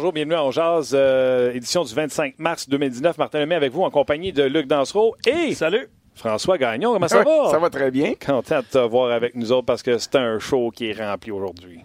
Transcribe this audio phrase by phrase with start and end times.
[0.00, 3.18] Bonjour, bienvenue à On Jazz, euh, édition du 25 mars 2019.
[3.18, 5.52] Martin Lemay avec vous en compagnie de Luc Dansereau et...
[5.52, 5.90] Salut!
[6.14, 7.50] François Gagnon, comment ça va?
[7.50, 8.14] Ça va très bien.
[8.14, 11.30] Content de te voir avec nous autres parce que c'est un show qui est rempli
[11.30, 11.80] aujourd'hui.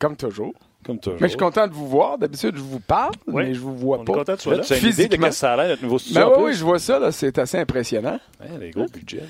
[0.00, 0.54] Comme toujours.
[0.84, 1.18] Comme toujours.
[1.20, 2.18] Mais je suis content de vous voir.
[2.18, 3.44] D'habitude, je vous parle, Oui.
[3.44, 4.12] mais je vous vois On est pas.
[4.14, 4.62] content de toi là.
[4.64, 5.26] Tu as une idée de Physiquement.
[5.26, 6.20] quel ça a l'air, notre nouveau studio?
[6.20, 6.98] Ben en oui, je vois ça.
[6.98, 8.18] là, C'est assez impressionnant.
[8.40, 9.22] Ouais, les gros budgets.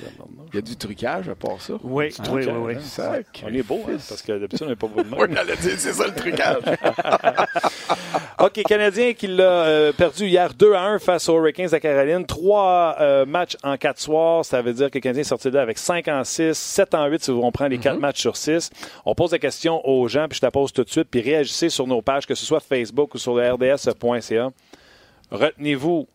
[0.53, 1.75] Il y a du trucage à part ça.
[1.83, 2.75] Oui, oui, oui, oui.
[2.83, 3.45] Sac.
[3.47, 5.19] On est beau, hein, parce que d'habitude, on n'est pas beau de même.
[5.21, 6.63] Oui, j'allais dire, c'est ça le trucage.
[8.39, 12.27] OK, Canadien qui l'a euh, perdu hier 2 à 1 face aux Hurricanes de Caroline.
[12.27, 14.45] Trois euh, matchs en quatre soirs.
[14.45, 16.95] Ça veut dire que le Canadien est sorti de là avec 5 en 6, 7
[16.95, 18.71] en 8 si on prend les quatre matchs sur 6.
[19.07, 21.21] On pose la question aux gens, puis je te la pose tout de suite, puis
[21.49, 24.51] sur nos pages, que ce soit Facebook ou sur rds.ca.
[25.31, 26.09] Retenez-vous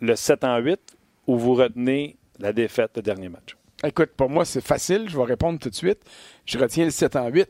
[0.00, 0.80] le 7 en 8
[1.26, 3.56] ou vous retenez la défaite le dernier match?
[3.84, 5.08] Écoute, pour moi, c'est facile.
[5.08, 6.00] Je vais répondre tout de suite.
[6.46, 7.48] Je retiens le 7 en 8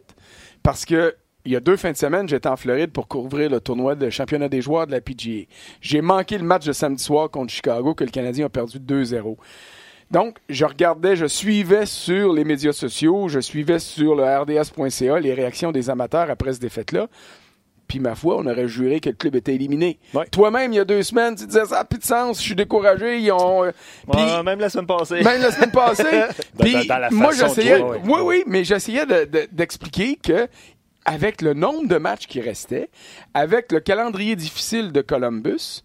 [0.63, 3.61] parce que il y a deux fins de semaine, j'étais en Floride pour couvrir le
[3.61, 5.47] tournoi de championnat des joueurs de la PGA.
[5.81, 9.37] J'ai manqué le match de samedi soir contre Chicago que le Canadien a perdu 2-0.
[10.13, 15.35] Donc, je regardais, je suivais sur les médias sociaux, je suivais sur le rds.ca les
[15.35, 17.09] réactions des amateurs après cette défaite-là.
[17.89, 19.99] Puis, ma foi, on aurait juré que le club était éliminé.
[20.15, 20.25] Ouais.
[20.31, 22.55] Toi-même, il y a deux semaines, tu disais ça n'a plus de sens, je suis
[22.55, 23.19] découragé.
[23.19, 23.65] Ils ont.
[23.65, 23.73] euh,
[24.09, 25.23] Ouais, même la semaine passée.
[25.23, 26.05] même la semaine passée.
[26.55, 27.83] Dans- Puis, dans la moi, j'essayais.
[27.83, 30.47] Oui, oui, mais j'essayais de- de- d'expliquer que
[31.05, 32.91] avec le nombre de matchs qui restaient,
[33.35, 35.83] avec le calendrier difficile de Columbus,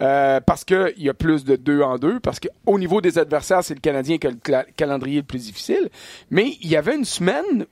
[0.00, 3.64] euh, parce qu'il y a plus de deux en deux, parce qu'au niveau des adversaires,
[3.64, 5.90] c'est le Canadien qui a le calendrier le plus difficile,
[6.30, 7.66] mais il y avait une semaine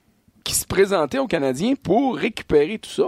[0.45, 3.05] qui se présentait aux Canadiens pour récupérer tout ça.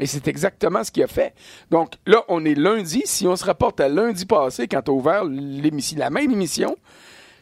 [0.00, 1.34] Et c'est exactement ce qu'il a fait.
[1.70, 3.02] Donc là, on est lundi.
[3.04, 6.76] Si on se rapporte à lundi passé, quand on a ouvert la même émission,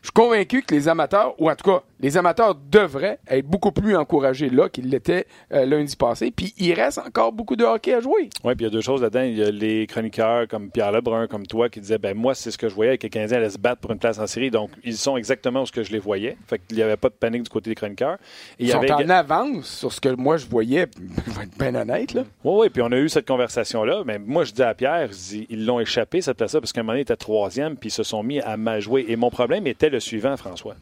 [0.03, 3.71] je suis convaincu que les amateurs, ou en tout cas, les amateurs devraient être beaucoup
[3.71, 6.33] plus encouragés là qu'ils l'étaient euh, lundi passé.
[6.35, 8.29] Puis il reste encore beaucoup de hockey à jouer.
[8.45, 9.23] Oui, puis il y a deux choses là-dedans.
[9.23, 12.51] Il y a les chroniqueurs comme Pierre Lebrun, comme toi, qui disaient ben moi, c'est
[12.51, 14.51] ce que je voyais, que les Canadiens allaient se battre pour une place en série.
[14.51, 16.37] Donc, ils sont exactement où ce que je les voyais.
[16.47, 18.19] Fait qu'il n'y avait pas de panique du côté des chroniqueurs.
[18.59, 20.89] Et Ils y sont en avance sur ce que moi je voyais.
[21.27, 22.25] Je vais être bien honnête, là.
[22.45, 24.03] Oui, oui, puis on a eu cette conversation-là.
[24.05, 26.83] Mais moi, je dis à Pierre, dis, ils l'ont échappé, cette place-là, parce qu'à un
[26.83, 29.05] moment donné, ils étaient troisième, puis ils se sont mis à mal jouer.
[29.09, 30.75] Et mon problème était le suivant, François.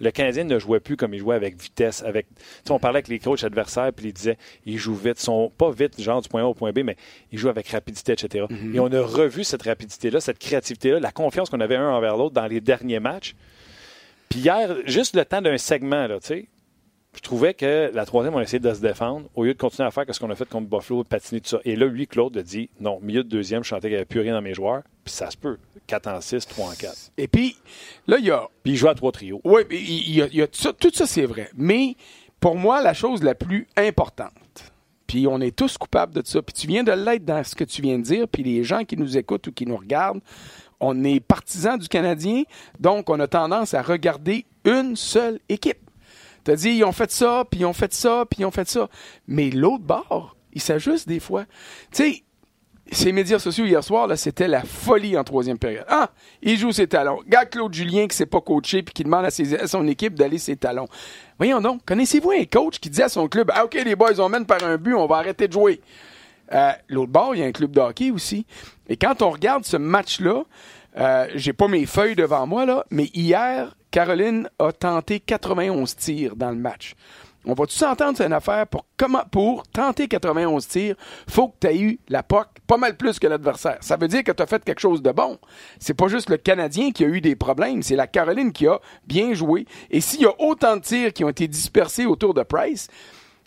[0.00, 2.02] Le Canadien ne jouait plus comme il jouait avec vitesse.
[2.02, 2.26] Avec,
[2.68, 5.18] on parlait avec les coachs adversaires, puis ils disaient, ils jouent vite.
[5.20, 6.96] Ils sont pas vite, genre du point A au point B, mais
[7.32, 8.46] ils jouent avec rapidité, etc.
[8.74, 12.34] Et on a revu cette rapidité-là, cette créativité-là, la confiance qu'on avait un envers l'autre
[12.34, 13.34] dans les derniers matchs.
[14.28, 16.46] Puis hier, juste le temps d'un segment, là, tu sais,
[17.16, 19.88] je trouvais que la troisième, on a essayé de se défendre au lieu de continuer
[19.88, 21.58] à faire ce qu'on a fait contre Buffalo, de patiner tout ça.
[21.64, 24.04] Et là, lui, Claude, a dit non, milieu de deuxième, je sentais qu'il n'y avait
[24.04, 24.82] plus rien dans mes joueurs.
[25.04, 25.58] Puis ça se peut.
[25.86, 27.12] 4 en 6, 3 en 4.
[27.16, 27.56] Et puis,
[28.06, 29.40] là, il y a Puis il joue à trois trios.
[29.44, 31.48] Oui, mais il y a, il y a tout ça, tout ça, c'est vrai.
[31.56, 31.96] Mais
[32.38, 34.72] pour moi, la chose la plus importante,
[35.06, 37.64] puis on est tous coupables de ça, puis tu viens de l'être dans ce que
[37.64, 40.20] tu viens de dire, puis les gens qui nous écoutent ou qui nous regardent,
[40.80, 42.42] on est partisans du Canadien,
[42.78, 45.78] donc on a tendance à regarder une seule équipe.
[46.46, 48.68] T'as dit, ils ont fait ça, puis ils ont fait ça, puis ils ont fait
[48.68, 48.88] ça.
[49.26, 51.44] Mais l'autre bord, il s'ajuste des fois.
[51.90, 52.22] Tu sais,
[52.92, 55.84] ces médias sociaux hier soir, là, c'était la folie en troisième période.
[55.88, 57.18] Ah, il joue ses talons.
[57.26, 60.54] Gars Claude Julien qui s'est pas coaché puis qui demande à son équipe d'aller ses
[60.54, 60.86] talons.
[61.36, 64.28] Voyons donc, connaissez-vous un coach qui dit à son club, ah ok les boys, on
[64.28, 65.80] mène par un but, on va arrêter de jouer?
[66.52, 68.46] Euh, L'autre bord, il y a un club de hockey aussi.
[68.88, 70.44] Et quand on regarde ce match-là,
[70.98, 76.36] euh, j'ai pas mes feuilles devant moi là, mais hier, Caroline a tenté 91 tirs
[76.36, 76.94] dans le match.
[77.48, 80.96] On va tous s'entendre sur une affaire pour comment pour tenter 91 tirs,
[81.28, 83.78] faut que tu aies eu la POC pas mal plus que l'adversaire.
[83.82, 85.38] Ça veut dire que tu as fait quelque chose de bon.
[85.78, 88.80] C'est pas juste le Canadien qui a eu des problèmes, c'est la Caroline qui a
[89.06, 89.64] bien joué.
[89.90, 92.88] Et s'il y a autant de tirs qui ont été dispersés autour de Price,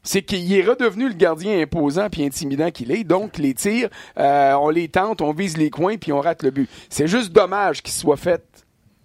[0.03, 3.03] c'est qu'il est redevenu le gardien imposant puis intimidant qu'il est.
[3.03, 6.51] Donc, les tirs, euh, on les tente, on vise les coins puis on rate le
[6.51, 6.69] but.
[6.89, 8.43] C'est juste dommage qu'il soit fait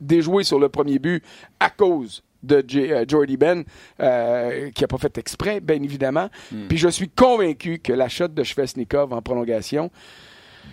[0.00, 1.22] déjouer sur le premier but
[1.60, 3.64] à cause de J- euh, Jordy Ben,
[4.00, 6.28] euh, qui n'a pas fait exprès, bien évidemment.
[6.68, 9.90] Puis je suis convaincu que la shot de Shvesnikov en prolongation,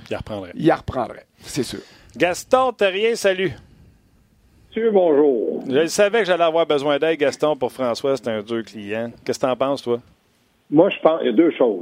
[0.10, 0.52] Il reprendrait.
[0.56, 1.26] il reprendrait.
[1.44, 1.80] C'est sûr.
[2.18, 3.54] Gaston Terrien, salut.
[4.74, 5.62] Monsieur, bonjour.
[5.70, 8.16] Je savais que j'allais avoir besoin d'aide, Gaston, pour François.
[8.16, 9.12] C'est un dur client.
[9.26, 9.98] Qu'est-ce que t'en penses, toi?
[10.70, 11.82] Moi, je pense, il y a deux choses.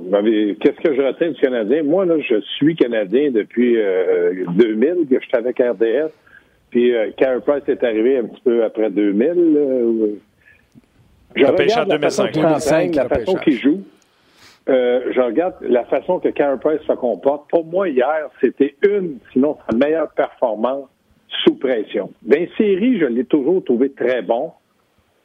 [0.60, 1.84] Qu'est-ce que je retiens du Canadien?
[1.84, 6.10] Moi, là, je suis Canadien depuis euh, 2000, que j'étais avec RDS.
[6.72, 9.34] Puis, euh, Carey Price est arrivé un petit peu après 2000.
[9.38, 10.20] euh,
[11.36, 12.32] je regarde la façon 2005.
[12.32, 13.84] qu'il s'entraîne, la façon qu'il joue.
[14.68, 17.48] Euh, je regarde la façon que Carey Price se comporte.
[17.52, 20.88] Pour moi, hier, c'était une, sinon sa meilleure performance
[21.44, 22.12] sous pression.
[22.26, 24.52] Les séries, je l'ai toujours trouvé très bon,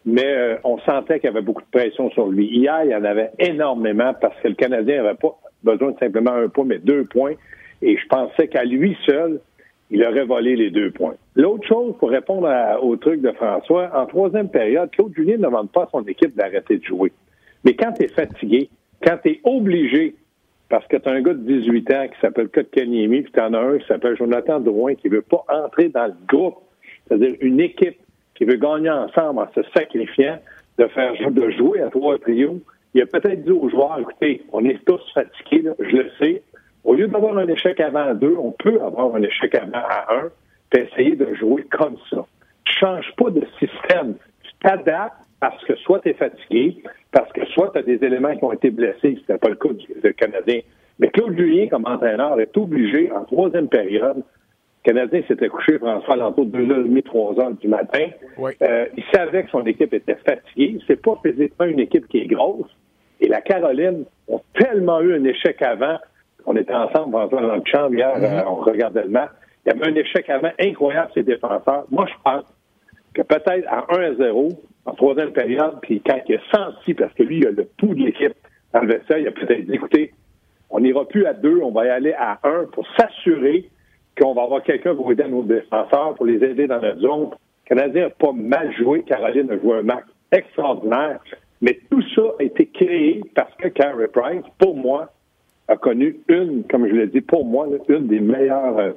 [0.05, 2.47] mais euh, on sentait qu'il y avait beaucoup de pression sur lui.
[2.47, 6.33] Hier, il y en avait énormément parce que le Canadien n'avait pas besoin de simplement
[6.33, 7.35] un point, mais deux points.
[7.83, 9.41] Et je pensais qu'à lui seul,
[9.91, 11.15] il aurait volé les deux points.
[11.35, 12.49] L'autre chose, pour répondre
[12.83, 16.37] au truc de François, en troisième période, Claude Julien ne demande pas à son équipe
[16.37, 17.13] d'arrêter de jouer.
[17.65, 18.69] Mais quand tu es fatigué,
[19.03, 20.15] quand tu es obligé,
[20.75, 23.55] parce que tu as un gars de 18 ans qui s'appelle Kotkaniemi, puis tu en
[23.55, 26.57] as un qui s'appelle Jonathan Drouin qui veut pas entrer dans le groupe,
[27.07, 27.97] c'est-à-dire une équipe
[28.35, 30.37] qui veut gagner ensemble en se sacrifiant,
[30.79, 32.61] de faire de jouer à trois trios,
[32.93, 36.43] il a peut-être dit aux joueurs, écoutez, on est tous fatigués, je le sais,
[36.83, 40.31] au lieu d'avoir un échec avant deux, on peut avoir un échec avant à un,
[40.71, 42.27] puis essayer de jouer comme ça.
[42.65, 44.17] Tu changes pas de système.
[44.43, 46.83] Tu t'adaptes parce que soit tu es fatigué,
[47.13, 49.69] parce que soit tu as des éléments qui ont été blessés, c'était pas le cas
[49.75, 50.61] du Canadien.
[50.99, 54.23] Mais Claude Julien, comme entraîneur, est obligé, en troisième période, le
[54.91, 58.07] Canadien s'était couché, François, l'entour de 2h30, 3h du matin.
[58.63, 60.79] Euh, il savait que son équipe était fatiguée.
[60.87, 62.71] C'est pas physiquement une équipe qui est grosse.
[63.21, 65.99] Et la Caroline ont tellement eu un échec avant
[66.47, 68.25] on était ensemble dans le chambre hier, mhm.
[68.25, 69.31] euh, on regardait le match.
[69.65, 71.85] Il y avait un échec avant incroyable, ces défenseurs.
[71.91, 72.45] Moi, je pense
[73.15, 74.51] que peut-être à 1 à 0,
[74.87, 77.95] en troisième période, puis quand il a senti, parce que lui, il a le pouls
[77.95, 78.35] de l'équipe
[78.73, 80.13] dans le vestiaire, il a peut-être dit, écoutez,
[80.71, 83.69] on n'ira plus à 2, on va y aller à 1 pour s'assurer
[84.21, 87.31] qu'on va avoir quelqu'un pour aider nos défenseurs, pour les aider dans notre zone.
[87.31, 89.03] Le Canadien n'a pas mal joué.
[89.03, 91.21] Caroline a joué un match extraordinaire.
[91.61, 95.11] Mais tout ça a été créé parce que Carey Price, pour moi,
[95.69, 98.93] a connu une, comme je l'ai dit, pour moi, une des meilleures euh,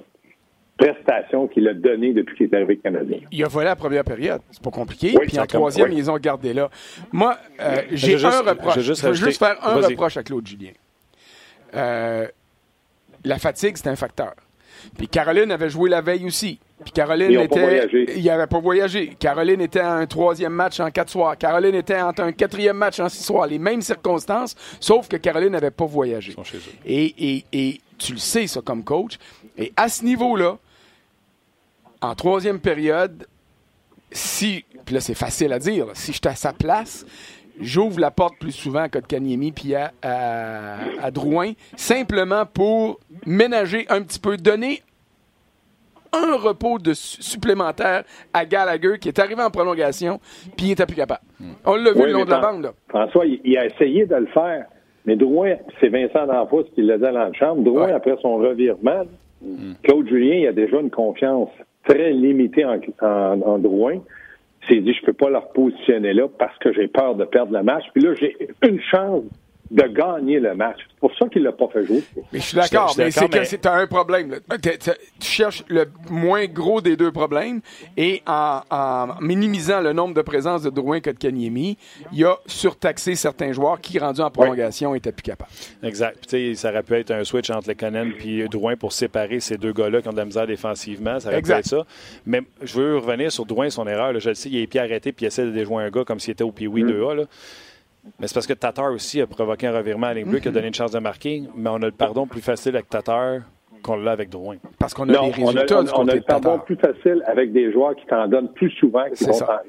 [0.78, 3.20] prestations qu'il a données depuis qu'il est arrivé Canadien.
[3.32, 5.14] Il a volé la première période, c'est pas compliqué.
[5.28, 6.70] puis en troisième, ils ont gardé là.
[7.12, 8.80] Moi, euh, j'ai un reproche.
[8.80, 10.72] Je, veux juste faire un reproche à Claude Julien.
[11.76, 12.28] Euh,
[13.24, 14.34] la fatigue, c'est un facteur.
[14.98, 16.60] Puis Caroline avait joué la veille aussi.
[16.84, 17.88] Puis Caroline était.
[18.16, 19.16] Il n'avait pas voyagé.
[19.20, 21.38] Caroline était à un troisième match en quatre soirs.
[21.38, 23.48] Caroline était en un quatrième match en six soirs.
[23.48, 26.36] Les mêmes circonstances, sauf que Caroline n'avait pas voyagé.
[26.86, 29.18] Et, et, tu le sais, ça, comme coach.
[29.58, 30.60] Et à ce niveau-là,
[32.02, 33.26] en troisième période,
[34.12, 34.64] si.
[34.86, 35.88] Puis là, c'est facile à dire.
[35.94, 37.06] si j'étais à sa place,
[37.60, 44.02] j'ouvre la porte plus souvent à Kotkaniemi puis à, à, Drouin, simplement pour ménager un
[44.02, 44.82] petit peu, donner
[46.14, 48.04] un repos de supplémentaire
[48.34, 50.20] à Gallagher qui est arrivé en prolongation,
[50.56, 51.22] puis il n'était plus capable.
[51.66, 52.72] On l'a vu le long de la bande.
[52.88, 54.66] François, il, a essayé de le faire,
[55.06, 57.62] mais Drouin, c'est Vincent D'Anfos qui l'a dit dans la chambre.
[57.62, 59.04] Drouin, après son revirement,
[59.84, 61.50] Claude Julien, il a déjà une confiance
[61.88, 64.00] très limitée en, en Drouin
[64.68, 67.64] s'est dit, je peux pas leur positionner là parce que j'ai peur de perdre le
[67.64, 67.86] match.
[67.94, 68.36] Puis là, j'ai
[68.68, 69.24] une chance
[69.70, 70.80] de gagner le match.
[70.90, 72.04] C'est pour ça qu'il l'a pas fait jouer.
[72.32, 74.40] Mais je suis d'accord, mais c'est que c'est un problème.
[74.62, 74.80] Tu
[75.20, 77.62] cherches le moins gros des deux problèmes
[77.96, 81.78] et en, minimisant le nombre de présences de Drouin que de Kanyemi,
[82.12, 85.52] il a surtaxé certains joueurs qui, rendus en prolongation, étaient plus capables.
[85.84, 86.26] Exact.
[86.28, 89.74] Puis, ça aurait pu être un switch entre Lekonen et Drouin pour séparer ces deux
[89.74, 91.20] gars-là qui ont de la misère défensivement.
[91.20, 91.86] Ça aurait pu être ça.
[92.26, 94.18] Mais je veux revenir sur Drouin, son erreur.
[94.20, 96.20] Je le sais, il est pied arrêté puis il essaie de déjouer un gars comme
[96.20, 97.24] s'il était au Pee-Wee 2A.
[97.24, 97.28] Mm.
[98.20, 100.52] Mais c'est parce que Tatar aussi a provoqué un revirement à ligne bleue qui a
[100.52, 103.42] donné une chance de marquer, mais on a le pardon plus facile avec Tatar
[103.84, 104.58] qu'on l'a avec Drouin.
[104.80, 107.72] Parce qu'on a des résultats on a, on a le pardon plus facile avec des
[107.72, 109.26] joueurs qui t'en donnent plus souvent, qui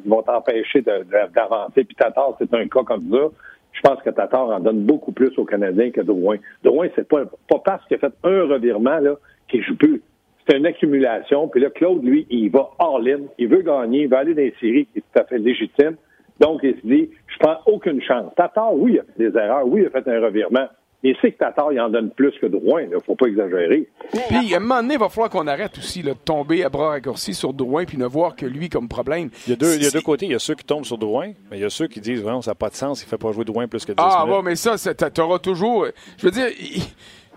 [0.07, 1.85] vont t'empêcher d'avancer.
[1.85, 3.29] Puis Tatar, c'est un cas comme ça.
[3.73, 6.37] Je pense que Tatar en donne beaucoup plus aux Canadiens que Drouin.
[6.65, 9.15] Drouin, c'est pas, pas parce qu'il a fait un revirement là,
[9.49, 10.03] qu'il joue plus.
[10.49, 11.47] C'est une accumulation.
[11.49, 13.21] Puis là, Claude, lui, il va all-in.
[13.39, 14.03] Il veut gagner.
[14.03, 15.97] Il veut aller dans les séries, qui est tout à fait légitime.
[16.41, 18.33] Donc, il se dit, je prends aucune chance.
[18.37, 20.69] Tatar, oui, il a fait des erreurs, oui, il a fait un revirement.
[21.03, 22.83] Mais c'est que Tatar, il en donne plus que Drouin.
[22.83, 23.89] Il ne faut pas exagérer.
[24.11, 26.89] Puis, à un moment donné, il va falloir qu'on arrête aussi de tomber à bras
[26.89, 29.31] raccourcis sur Drouin puis ne voir que lui comme problème.
[29.47, 30.27] Il y, a deux, il y a deux côtés.
[30.27, 32.21] Il y a ceux qui tombent sur Drouin, mais il y a ceux qui disent,
[32.21, 33.99] vraiment, ça n'a pas de sens, il ne fait pas jouer Drouin plus que 10
[33.99, 35.87] Ah, bon, mais ça, tu auras toujours.
[36.17, 36.49] Je veux dire,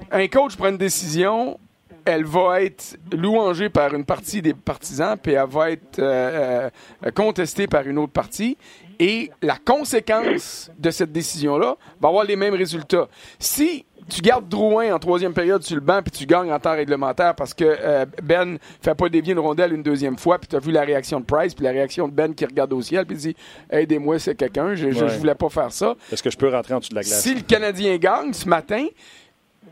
[0.10, 1.60] un coach prend une décision,
[2.06, 6.70] elle va être louangée par une partie des partisans, puis elle va être euh,
[7.06, 8.58] euh, contestée par une autre partie.
[9.02, 13.08] Et la conséquence de cette décision-là va avoir les mêmes résultats.
[13.40, 16.74] Si tu gardes Drouin en troisième période sur le banc puis tu gagnes en temps
[16.74, 20.56] réglementaire parce que euh, Ben fait pas dévier une rondelle une deuxième fois puis tu
[20.56, 23.08] as vu la réaction de Price puis la réaction de Ben qui regarde au ciel
[23.08, 23.36] puis dit
[23.72, 25.96] aidez-moi c'est quelqu'un je, je, voulais pas faire ça.
[26.12, 27.24] Est-ce que je peux rentrer en dessous de la glace?
[27.24, 28.86] Si le Canadien gagne ce matin,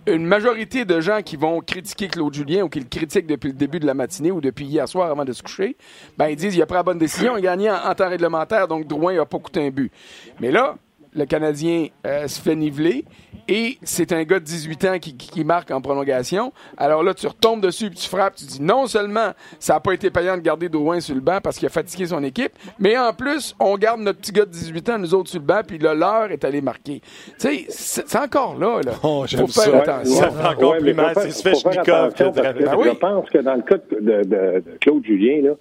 [0.08, 3.54] une majorité de gens qui vont critiquer Claude Julien ou qui le critiquent depuis le
[3.54, 5.76] début de la matinée ou depuis hier soir avant de se coucher,
[6.18, 8.68] ben ils disent il a pris la bonne décision, il a gagné en, temps réglementaire,
[8.68, 9.92] donc Drouin n'a pas coûté un but.
[10.40, 10.76] Mais là,
[11.14, 13.06] le Canadien euh, se fait niveler
[13.48, 16.54] et c'est un gars de 18 ans qui, qui, marque en prolongation.
[16.78, 18.36] Alors là, tu retombes dessus et tu frappes.
[18.36, 21.40] Tu dis non seulement ça n'a pas été payant de garder Drouin sur le banc
[21.42, 24.52] parce qu'il a fatigué son équipe, mais en plus, on garde notre petit gars de
[24.52, 27.02] 18 ans, nous autres sur le banc, puis là, l'heure est allé marquer.
[27.40, 28.82] Tu sais, c'est encore là.
[28.86, 28.92] là.
[29.02, 29.78] Oh, faut faire ça.
[29.78, 30.16] attention.
[30.16, 31.16] Ça fait encore Ouais, plus mal.
[31.20, 32.88] C'est Svechnikov Ben oui.
[32.94, 35.52] Je pense que dans le cas de, de- de Claude Julien, là,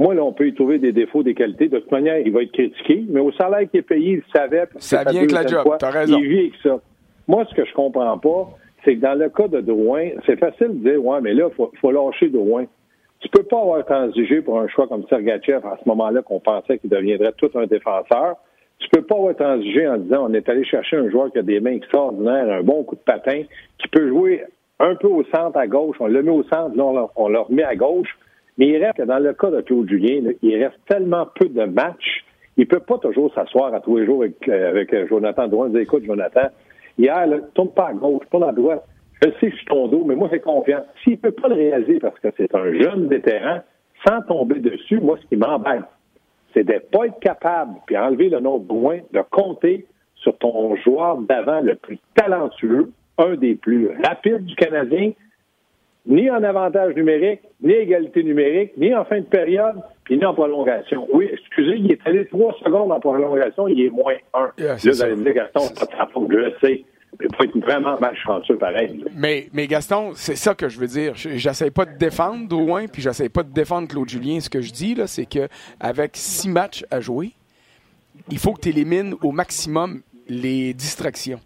[0.00, 1.68] moi, là, on peut y trouver des défauts, des qualités.
[1.68, 4.22] De toute manière, il va être critiqué, mais au salaire qu'il est payé, il le
[4.32, 4.66] savait.
[4.78, 6.18] Ça vient avec la job, t'as raison.
[6.18, 6.80] Il vit avec ça.
[7.28, 8.48] Moi, ce que je comprends pas,
[8.82, 11.54] c'est que dans le cas de Drouin, c'est facile de dire, ouais, mais là, il
[11.54, 12.64] faut, faut lâcher Drouin.
[13.18, 16.78] Tu peux pas avoir transigé pour un choix comme Sergachev à ce moment-là qu'on pensait
[16.78, 18.36] qu'il deviendrait tout un défenseur.
[18.78, 21.42] Tu peux pas avoir transigé en disant on est allé chercher un joueur qui a
[21.42, 23.42] des mains extraordinaires, un bon coup de patin,
[23.76, 24.44] qui peut jouer
[24.78, 25.98] un peu au centre à gauche.
[26.00, 28.16] On l'a mis au centre, là, on on l'a remis à gauche.
[28.60, 31.64] Mais il reste que dans le cas de Claude Julien, il reste tellement peu de
[31.64, 32.26] matchs,
[32.58, 35.70] il peut pas toujours s'asseoir à tous les jours avec, euh, euh, Jonathan Drouin et
[35.70, 36.48] dire écoute, Jonathan,
[36.98, 38.84] hier, là, tourne pas à gauche, tourne à droite.
[39.22, 40.82] Je sais que je suis ton dos, mais moi, j'ai confiance.
[41.02, 43.60] S'il peut pas le réaliser parce que c'est un jeune vétéran,
[44.06, 45.84] sans tomber dessus, moi, ce qui m'embête,
[46.52, 49.86] c'est de pas être capable, puis enlever le nom de Drouin, de compter
[50.16, 55.12] sur ton joueur d'avant le plus talentueux, un des plus rapides du Canadien,
[56.06, 60.34] ni en avantage numérique, ni égalité numérique, ni en fin de période, puis ni en
[60.34, 61.06] prolongation.
[61.12, 64.50] Oui, excusez, il est allé trois secondes en prolongation, il est moins un.
[64.58, 65.60] Yeah, là, c'est vous allez me dire, Gaston,
[66.30, 66.84] je le sais.
[67.22, 69.04] Il faut être vraiment malchanceux pareil.
[69.16, 71.14] Mais, mais Gaston, c'est ça que je veux dire.
[71.16, 74.40] Je- J'essaie pas de défendre Drouin, puis j'essaie pas de défendre Claude Julien.
[74.40, 75.48] Ce que je dis, là, c'est que
[75.80, 77.30] avec six matchs à jouer,
[78.30, 81.40] il faut que tu élimines au maximum les distractions.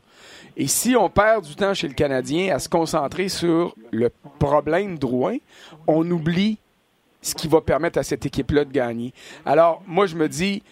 [0.56, 4.98] Et si on perd du temps chez le Canadien à se concentrer sur le problème
[4.98, 5.36] Drouin,
[5.86, 6.58] on oublie
[7.22, 9.12] ce qui va permettre à cette équipe-là de gagner.
[9.46, 10.62] Alors, moi, je me dis,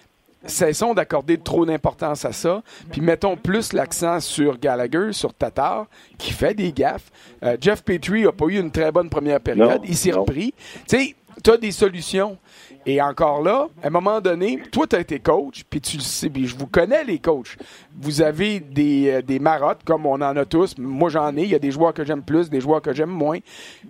[0.46, 5.86] cessons d'accorder trop d'importance à ça, puis mettons plus l'accent sur Gallagher, sur Tatar,
[6.18, 7.10] qui fait des gaffes.
[7.42, 9.80] Euh, Jeff Petrie n'a pas eu une très bonne première période.
[9.80, 10.52] Non, Il s'est repris.
[10.88, 12.38] Tu sais, tu as des solutions.
[12.84, 16.02] Et encore là, à un moment donné, toi, tu as été coach, puis tu le
[16.02, 17.56] sais, puis je vous connais, les coachs.
[18.00, 20.76] Vous avez des, euh, des marottes, comme on en a tous.
[20.78, 21.42] Moi, j'en ai.
[21.44, 23.38] Il y a des joueurs que j'aime plus, des joueurs que j'aime moins.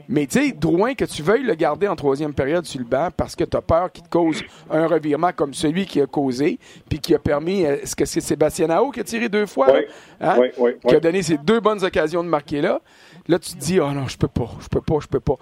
[0.08, 3.08] Mais tu sais, Drouin, que tu veuilles le garder en troisième période sur le banc
[3.16, 6.58] parce que tu as peur qu'il te cause un revirement comme celui qui a causé,
[6.90, 7.64] puis qui a permis.
[7.64, 9.68] euh, Est-ce que c'est Sébastien Nao qui a tiré deux fois?
[9.72, 9.80] Oui,
[10.20, 10.36] Hein?
[10.38, 12.80] oui, oui, Qui a donné ces deux bonnes occasions de marquer là.
[13.26, 15.36] Là, tu te dis, oh non, je peux pas, je peux pas, je peux pas.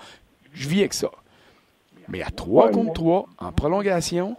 [0.53, 1.11] Je vis avec ça.
[2.11, 4.37] Mais à 3 Ouais, contre mais- 3, en prolongation,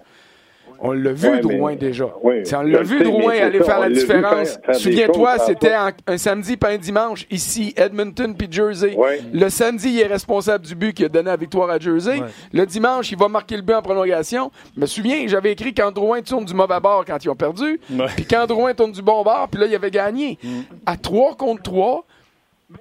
[0.83, 2.05] on l'a vu, Ouais, Drouin, mais- déjà.
[2.23, 2.29] on
[2.63, 4.57] l'a vu, sais, Drouin, aller ça, faire la différence.
[4.73, 8.95] Souviens-toi, c'était un, un samedi pas un dimanche, ici, Edmonton puis Jersey.
[8.95, 9.21] Ouais.
[9.31, 12.19] Le samedi, il est responsable du but qui a donné la victoire à Jersey.
[12.19, 12.27] Ouais.
[12.51, 14.49] Le dimanche, il va marquer le but en prolongation.
[14.75, 17.79] Je me souviens, j'avais écrit quand Drouin tourne du mauvais bord quand ils ont perdu,
[18.15, 20.39] puis quand Drouin tourne du bon bord, puis là, il avait gagné.
[20.87, 22.05] À 3 contre 3,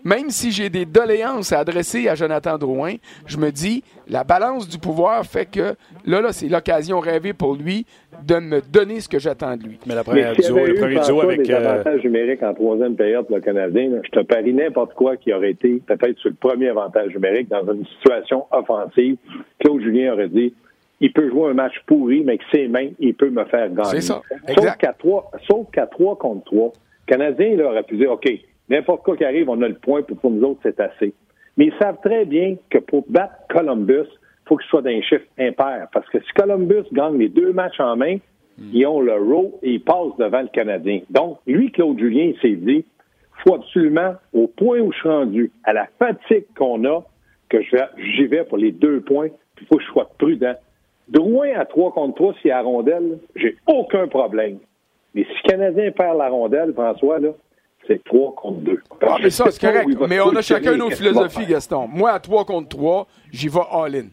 [0.05, 2.95] même si j'ai des doléances à adresser à Jonathan Drouin,
[3.27, 7.55] je me dis, la balance du pouvoir fait que là, là c'est l'occasion rêvée pour
[7.55, 7.87] lui
[8.27, 9.79] de me donner ce que j'attends de lui.
[9.87, 11.43] Mais la première s'il y duo, avait le eu, premier duo avec.
[11.43, 14.95] des euh, avantages numériques en troisième période pour le Canadien, là, je te parie n'importe
[14.95, 19.17] quoi qui aurait été peut-être sur le premier avantage numérique dans une situation offensive.
[19.59, 20.53] Claude Julien aurait dit
[21.01, 23.89] il peut jouer un match pourri, mais avec ses mains, il peut me faire gagner.
[23.91, 24.21] C'est ça,
[24.55, 26.73] Sauf qu'à trois, sauf qu'à trois contre trois,
[27.09, 28.29] le Canadien là, aurait pu dire OK,
[28.71, 31.13] n'importe quoi qui arrive, on a le point, puis pour nous autres, c'est assez.
[31.57, 35.27] Mais ils savent très bien que pour battre Columbus, il faut qu'il soit d'un chiffre
[35.39, 35.89] impair.
[35.93, 38.17] Parce que si Columbus gagne les deux matchs en main,
[38.73, 41.01] ils ont le row et ils passent devant le Canadien.
[41.11, 42.85] Donc, lui, Claude Julien, il s'est dit,
[43.45, 47.03] faut absolument, au point où je suis rendu, à la fatigue qu'on a,
[47.49, 50.55] que j'y vais pour les deux points, puis il faut que je sois prudent.
[51.09, 54.59] Drouin à 3 contre 3, s'il y a la rondelle, j'ai aucun problème.
[55.15, 57.31] Mais si le Canadien perd la rondelle, François, là,
[57.87, 58.83] c'est 3 contre 2.
[59.03, 59.89] Ah, mais ça, c'est correct.
[60.09, 61.89] Mais on a chacun nos philosophies, Gaston.
[61.89, 64.07] Moi, à 3 contre 3, j'y vais all-in.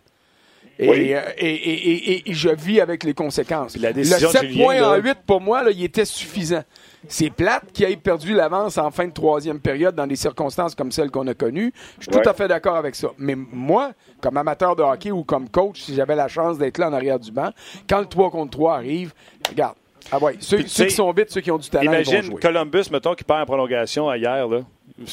[0.80, 1.14] Et, Oui.
[1.16, 3.72] euh, et, et- et- et je vis avec les conséquences.
[3.74, 5.84] Puis la décision le de 7 Julien, points en là- 8, pour moi, là, il
[5.84, 6.62] était suffisant.
[7.08, 10.92] C'est plate qu'il ait perdu l'avance en fin de troisième période dans des circonstances comme
[10.92, 11.74] celles qu'on a connues.
[11.98, 13.08] Je suis tout à fait d'accord avec ça.
[13.18, 16.90] Mais moi, comme amateur de hockey ou comme coach, si j'avais la chance d'être là
[16.90, 17.50] en arrière du banc,
[17.90, 19.14] quand le 3 contre 3 arrive,
[19.50, 19.76] regarde.
[20.12, 21.88] Ah ouais, ceux, Puis, tu ceux qui sont vite, ceux qui ont du talent, ils
[21.88, 22.40] vont Imagine jouer.
[22.42, 24.48] Columbus, mettons, qui perd en prolongation à hier.
[24.48, 24.62] Là.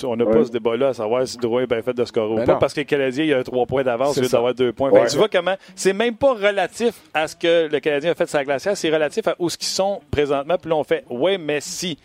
[0.05, 2.37] On n'a pas ce débat-là à savoir si Drouin est bien fait de scorer ou
[2.37, 2.59] Ben pas, non.
[2.59, 4.91] parce que le Canadien, il a trois points d'avance au lieu d'avoir deux points.
[4.91, 5.07] Ouais.
[5.09, 8.31] Tu vois comment c'est même pas relatif à ce que le Canadien a fait de
[8.31, 10.57] sa glacière, c'est relatif à où ce qu'ils sont présentement.
[10.59, 11.99] Puis là, on fait ouais, mais si.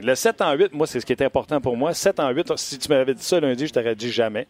[0.00, 1.92] Le 7 en 8, moi, c'est ce qui est important pour moi.
[1.92, 4.46] 7 en 8, si tu m'avais dit ça lundi, je t'aurais dit jamais.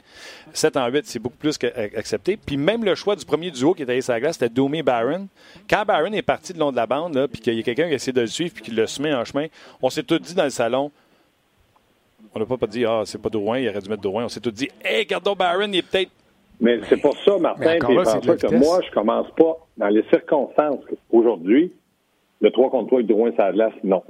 [0.52, 2.36] 7 en 8, c'est beaucoup plus qu'accepté.
[2.36, 4.82] Puis même le choix du premier duo qui était allé sur la glace, c'était Doomey
[4.82, 5.26] Barron.
[5.68, 7.88] Quand Barron est parti de long de la bande, là, puis qu'il y a quelqu'un
[7.88, 9.46] qui essaie de le suivre puis qui le met en chemin,
[9.80, 10.92] on s'est tous dit dans le salon,
[12.34, 14.24] on n'a pas dit, ah, c'est pas Drouin, il aurait dû mettre Drouin.
[14.24, 16.10] On s'est tous dit, hey, gardons Barron, il est peut-être.
[16.60, 20.84] Mais c'est pour ça, Martin, puis là, que moi, je commence pas, dans les circonstances
[21.10, 21.72] aujourd'hui,
[22.40, 24.04] le 3 contre 3 avec Drouin sur la glace, non.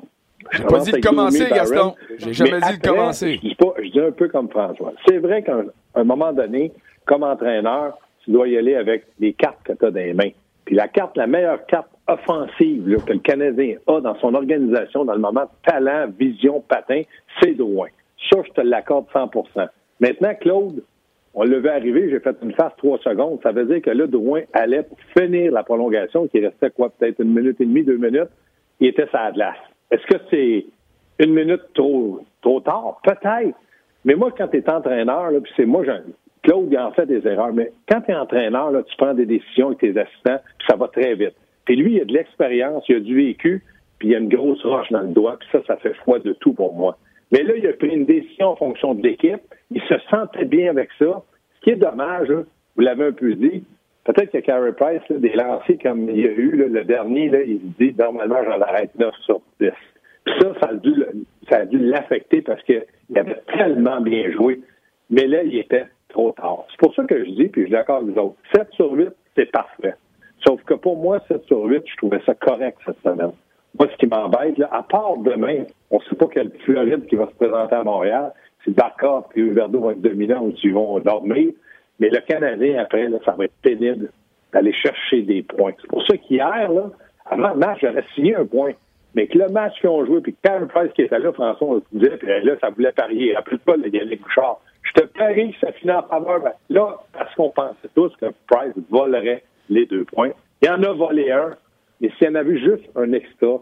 [0.53, 1.95] J'ai pas dit de commencer, Gaston.
[2.19, 3.35] J'ai jamais dit de commencer.
[3.35, 4.93] Je dis, pas, je dis un peu comme François.
[5.07, 5.57] C'est vrai qu'à
[5.95, 6.73] un, moment donné,
[7.07, 10.31] comme entraîneur, tu dois y aller avec les cartes que tu as dans les mains.
[10.65, 15.15] Puis la carte, la meilleure carte offensive que le Canadien a dans son organisation, dans
[15.15, 17.03] le moment talent, vision, patin,
[17.41, 17.89] c'est Drouin.
[18.31, 19.69] Ça, je te l'accorde 100%
[20.01, 20.83] Maintenant, Claude,
[21.35, 23.41] on le vu arriver, j'ai fait une phase trois secondes.
[23.43, 27.33] Ça veut dire que là, Drouin allait finir la prolongation, qui restait quoi, peut-être une
[27.33, 28.31] minute et demie, deux minutes.
[28.81, 29.57] Il était sa glace.
[29.93, 30.67] Est-ce que c'est
[31.19, 33.01] une minute trop, trop tard?
[33.05, 33.57] Peut-être.
[34.05, 35.85] Mais moi, quand tu es entraîneur, puis c'est moi,
[36.43, 39.27] Claude, il en fait des erreurs, mais quand tu es entraîneur, là, tu prends des
[39.27, 41.35] décisions avec tes assistants, puis ça va très vite.
[41.67, 43.63] Puis lui, il a de l'expérience, il a du vécu,
[43.99, 46.33] puis il a une grosse roche dans le doigt, puis ça, ça fait froid de
[46.33, 46.97] tout pour moi.
[47.31, 49.41] Mais là, il a pris une décision en fonction de l'équipe.
[49.71, 51.23] Il se sentait bien avec ça.
[51.57, 53.63] Ce qui est dommage, vous l'avez un peu dit,
[54.05, 57.61] peut-être que Carey Price, des lancers comme il y a eu, le dernier, là, il
[57.61, 59.71] se dit normalement j'en arrête 9 sur 10.
[60.25, 60.95] Puis ça, ça a dû,
[61.51, 62.85] ça a dû l'affecter parce qu'il
[63.17, 64.61] avait tellement bien joué.
[65.11, 66.65] Mais là, il était trop tard.
[66.71, 69.09] C'est pour ça que je dis, puis je suis d'accord avec autres, 7 sur 8,
[69.37, 69.95] c'est parfait.
[70.47, 73.33] Sauf que pour moi, 7 sur 8, je trouvais ça correct cette semaine.
[73.79, 77.17] Moi, ce qui m'embête, là, à part demain, on ne sait pas quel Floride qui
[77.17, 78.33] va se présenter à Montréal.
[78.65, 81.53] C'est d'accord que Huberdo va être dominant ou ils vont dormir.
[82.03, 84.11] Mais le Canadien, après, ça va être pénible
[84.53, 85.71] d'aller chercher des points.
[85.81, 86.91] C'est pour ça qu'hier, là,
[87.27, 88.73] avant le match, j'aurais signé un point.
[89.15, 91.79] Mais que le match qu'ils ont joué, puis Karen Price qui était là, François, on
[91.79, 93.37] se disait, là, ça voulait parier.
[93.37, 94.61] Rappelle pas le Yannick Bouchard.
[94.83, 96.41] Je te parie que ça finit en faveur.
[96.41, 100.33] Ben, là, parce qu'on pensait tous que Price volerait les deux points.
[100.61, 101.51] Il en a volé un.
[102.01, 103.61] Mais s'il y en avait juste un extra,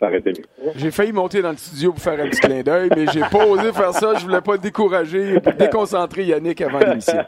[0.00, 0.72] ça aurait été mieux.
[0.76, 3.46] J'ai failli monter dans le studio pour faire un petit clin d'œil, mais j'ai pas
[3.46, 4.14] osé faire ça.
[4.14, 7.22] Je voulais pas décourager et déconcentrer Yannick avant l'émission.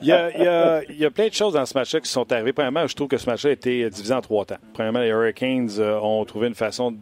[0.00, 2.52] Il y, a, il, y a, plein de choses dans ce match-là qui sont arrivées.
[2.52, 4.56] Premièrement, je trouve que ce match-là a été divisé en trois temps.
[4.72, 6.94] Premièrement, les Hurricanes euh, ont trouvé une façon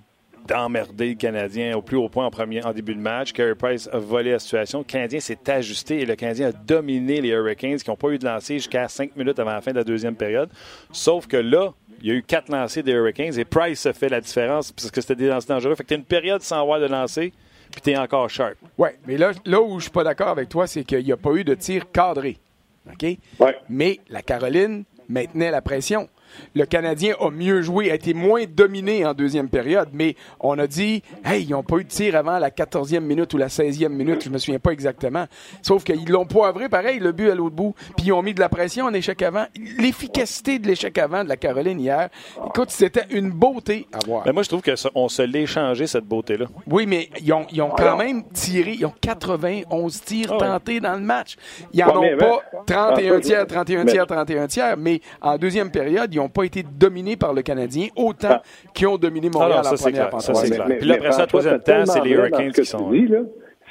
[0.46, 3.32] d'emmerder le Canadien au plus haut point en, premier, en début de match.
[3.32, 4.78] Carey Price a volé la situation.
[4.78, 8.18] Le Canadien s'est ajusté et le Canadien a dominé les Hurricanes qui n'ont pas eu
[8.18, 10.50] de lancer jusqu'à cinq minutes avant la fin de la deuxième période.
[10.90, 14.08] Sauf que là, il y a eu quatre lancers des Hurricanes et Price a fait
[14.08, 15.74] la différence parce que c'était des lancers dangereux.
[15.74, 17.32] Fait que tu une période sans avoir de lancer
[17.70, 18.56] puis tu es encore sharp.
[18.76, 21.16] Oui, mais là, là où je suis pas d'accord avec toi, c'est qu'il n'y a
[21.16, 22.38] pas eu de tir cadré.
[22.86, 23.18] OK?
[23.38, 23.56] Ouais.
[23.68, 26.08] Mais la Caroline maintenait la pression
[26.54, 30.66] le Canadien a mieux joué, a été moins dominé en deuxième période, mais on a
[30.66, 33.88] dit, hey, ils n'ont pas eu de tir avant la 14e minute ou la 16e
[33.88, 35.26] minute, je me souviens pas exactement.
[35.62, 38.40] Sauf qu'ils l'ont poivré, pareil, le but à l'autre bout, puis ils ont mis de
[38.40, 39.46] la pression en échec avant.
[39.78, 42.08] L'efficacité de l'échec avant de la Caroline hier,
[42.46, 44.22] écoute, c'était une beauté à voir.
[44.26, 46.46] Mais moi, je trouve qu'on se l'est changé, cette beauté-là.
[46.66, 51.00] Oui, mais ils ont, quand même tiré, ils ont 91 tirs ah tentés dans le
[51.00, 51.36] match.
[51.72, 56.20] Ils n'en ont pas 31 tiers, 31 tiers, 31 tiers, mais en deuxième période, ils
[56.22, 58.42] n'ont pas été dominés par le Canadien autant ah.
[58.74, 60.32] qu'ils ont dominé Montréal ah, la première partie.
[60.78, 62.90] Puis là, après ça, troisième temps, c'est les Hurricanes qui sont...
[62.90, 63.20] Dis, là,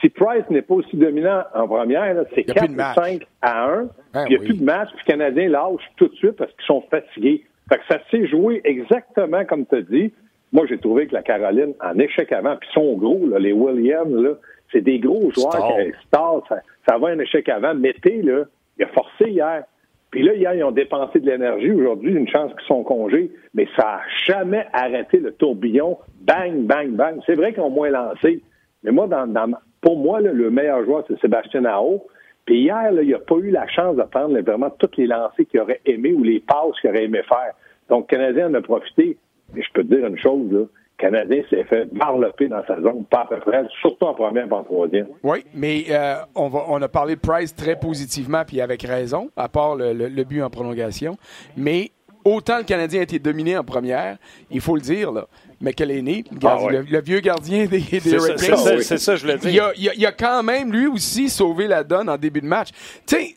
[0.02, 3.90] si Price n'est pas aussi dominant en première, c'est 4 5 à 1.
[4.14, 6.52] Ben il n'y a plus de match, puis le Canadien lâche tout de suite parce
[6.54, 7.46] qu'ils sont fatigués.
[7.70, 10.12] Fait que ça s'est joué exactement comme tu as dit.
[10.52, 14.14] Moi, j'ai trouvé que la Caroline, en échec avant, puis sont gros, là, les Williams,
[14.14, 14.32] là,
[14.72, 15.78] c'est des gros joueurs.
[16.08, 16.42] Star.
[16.50, 16.58] ça,
[16.90, 17.74] ça va un échec avant.
[17.74, 18.44] Mété, là,
[18.78, 19.64] il a forcé hier.
[20.12, 21.72] Puis là, hier, ils ont dépensé de l'énergie.
[21.72, 25.98] Aujourd'hui, une chance qu'ils sont congés, mais ça n'a jamais arrêté le tourbillon.
[26.22, 27.22] Bang, bang, bang.
[27.26, 28.42] C'est vrai qu'ils ont moins lancé.
[28.84, 32.06] Mais moi, dans, pour moi, le meilleur joueur, c'est Sébastien Ao.
[32.46, 35.46] Puis hier, là, il n'a pas eu la chance de prendre vraiment toutes les lancers
[35.50, 37.54] qu'il aurait aimé ou les passes qu'il aurait aimé faire.
[37.90, 39.18] Donc, Canadien en a profité.
[39.54, 40.66] Mais je peux te dire une chose, là.
[41.02, 44.52] Canadien s'est fait varloper dans sa zone, pas à peu près, surtout en première et
[44.52, 45.08] en troisième.
[45.24, 49.30] Oui, mais euh, on, va, on a parlé de Price très positivement, puis avec raison,
[49.36, 51.18] à part le, but en prolongation.
[51.58, 51.92] Mais
[52.24, 54.18] autant le Canadien a été dominé en première,
[54.52, 55.28] il faut le dire, là.
[55.60, 59.74] McElhaney, ah le, vieux gardien des, des C'est ça, je voulais dire.
[59.78, 62.70] Il a, il a quand même, lui aussi, sauvé la donne en début de match.
[63.06, 63.36] Tu sais,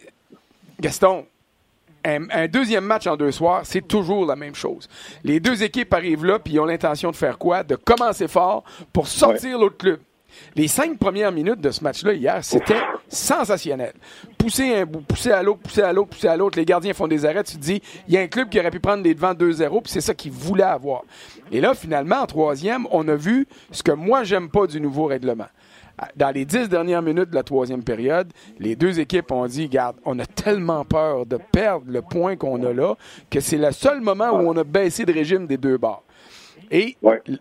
[0.81, 1.27] Gaston,
[2.05, 4.89] un, deuxième match en deux soirs, c'est toujours la même chose.
[5.23, 7.63] Les deux équipes arrivent là, puis ils ont l'intention de faire quoi?
[7.63, 10.01] De commencer fort pour sortir l'autre club.
[10.57, 13.93] Les cinq premières minutes de ce match-là hier, c'était sensationnel.
[14.37, 16.59] Pousser un bout, pousser à l'autre, pousser à l'autre, pousser à l'autre.
[16.59, 17.45] Les gardiens font des arrêts.
[17.45, 19.83] Tu te dis, il y a un club qui aurait pu prendre les devants 2-0,
[19.83, 21.03] puis c'est ça qu'ils voulaient avoir.
[21.53, 25.07] Et là, finalement, en troisième, on a vu ce que moi, j'aime pas du nouveau
[25.07, 25.47] règlement
[26.17, 29.97] dans les dix dernières minutes de la troisième période, les deux équipes ont dit, garde,
[30.05, 32.95] on a tellement peur de perdre le point qu'on a là
[33.31, 36.05] que c'est le seul moment où on a baissé de régime des deux bords.
[36.71, 36.97] Et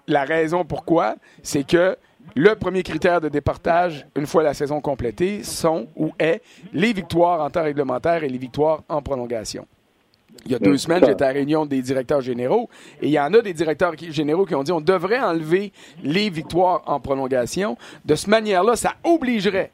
[0.08, 1.98] la raison pourquoi, c'est que
[2.36, 6.42] le premier critère de départage, une fois la saison complétée, sont ou est
[6.74, 9.68] les victoires en temps réglementaire et les victoires en prolongation.
[10.46, 12.70] Il y a deux semaines, j'étais à la réunion des directeurs généraux
[13.02, 15.72] et il y en a des directeurs généraux qui ont dit on devrait enlever
[16.04, 17.78] les victoires en prolongation.
[18.04, 19.72] De cette manière-là, ça obligerait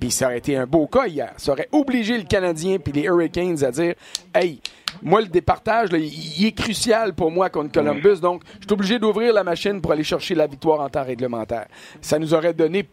[0.00, 1.34] puis ça aurait été un beau cas hier.
[1.36, 3.94] Ça aurait obligé le Canadien puis les Hurricanes à dire
[4.34, 4.60] Hey,
[5.02, 8.20] moi, le départage, il est crucial pour moi contre Columbus.
[8.20, 11.66] Donc, je suis obligé d'ouvrir la machine pour aller chercher la victoire en temps réglementaire.
[12.00, 12.88] Ça nous aurait donné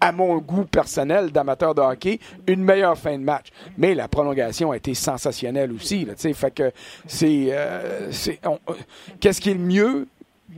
[0.00, 3.48] à mon goût personnel d'amateur de hockey, une meilleure fin de match.
[3.76, 6.04] Mais la prolongation a été sensationnelle aussi.
[6.04, 6.72] Là, fait que
[7.06, 8.10] c'est, euh,
[8.44, 8.74] euh,
[9.20, 10.06] qu'est-ce qui est le mieux?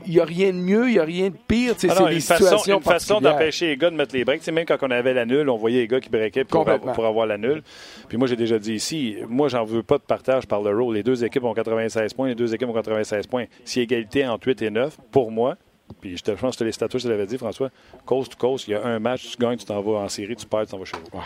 [0.07, 1.75] Il n'y a rien de mieux, il n'y a rien de pire.
[1.77, 4.47] c'est une façon, une façon d'empêcher les gars de mettre les breaks.
[4.49, 7.27] même quand on avait la nulle, on voyait les gars qui breakaient pour, pour avoir
[7.27, 7.63] la nulle.
[8.09, 10.95] Puis moi, j'ai déjà dit ici, moi, j'en veux pas de partage par le rôle.
[10.95, 13.45] Les deux équipes ont 96 points, les deux équipes ont 96 points.
[13.67, 15.59] Si égalité entre 8 et 9, pour moi,
[16.01, 17.71] puis je, te, pense que les statuts, je l'avais dit, François,
[18.05, 20.37] coast to coast, il y a un match, tu gagnes, tu t'en vas en série,
[20.37, 21.21] tu perds, tu t'en vas chez vous.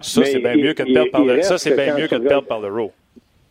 [0.00, 2.26] Ça, c'est bien mieux que de perdre par le, ça, c'est bien mieux que de
[2.26, 2.92] perdre par le row.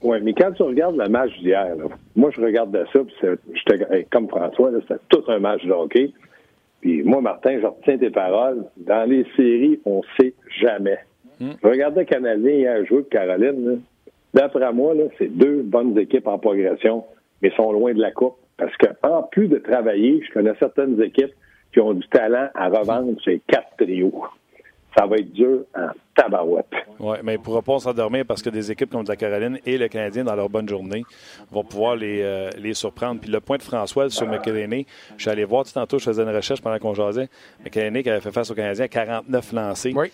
[0.01, 1.75] Oui, mais quand tu regardes le match d'hier,
[2.15, 6.11] moi, je regardais ça, puis comme François, c'était tout un match de hockey.
[6.81, 8.65] Puis moi, Martin, je retiens tes paroles.
[8.77, 10.99] Dans les séries, on sait jamais.
[11.39, 11.53] Hmm.
[11.63, 13.81] Je regardais le Canadien hier jouer de Caroline.
[14.35, 17.05] D'après moi, c'est deux bonnes équipes en progression,
[17.41, 18.35] mais sont loin de la Coupe.
[18.57, 21.33] Parce qu'en plus de travailler, je connais certaines équipes
[21.73, 24.23] qui ont du talent à revendre ces quatre trios
[24.97, 26.65] ça va être dur en tabarouette.
[26.99, 29.77] Oui, mais il ne pourra pas s'endormir parce que des équipes comme la Caroline et
[29.77, 31.03] le Canadien, dans leur bonne journée,
[31.51, 33.19] vont pouvoir les, euh, les surprendre.
[33.19, 34.85] Puis le point de François sur McElhinney,
[35.17, 37.27] je suis allé voir, tantôt, je faisais une recherche pendant qu'on jasait.
[37.63, 39.93] McElhinney qui avait fait face au Canadien à 49 lancés.
[39.95, 40.11] Oui.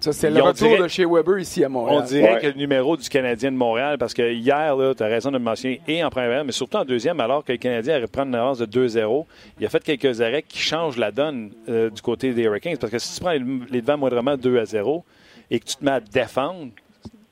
[0.00, 2.02] Ça, c'est le retour de chez Weber ici à Montréal.
[2.02, 5.30] On dirait que le numéro du Canadien de Montréal, parce que hier, tu as raison
[5.30, 8.06] de me mentionner, et en première, mais surtout en deuxième, alors que le Canadien aurait
[8.06, 9.24] pris une avance de 2-0,
[9.58, 12.76] il a fait quelques arrêts qui changent la donne euh, du côté des Hurricanes.
[12.76, 15.04] Parce que si tu prends les, devants moindrement 2 0
[15.50, 16.70] et que tu te mets à défendre,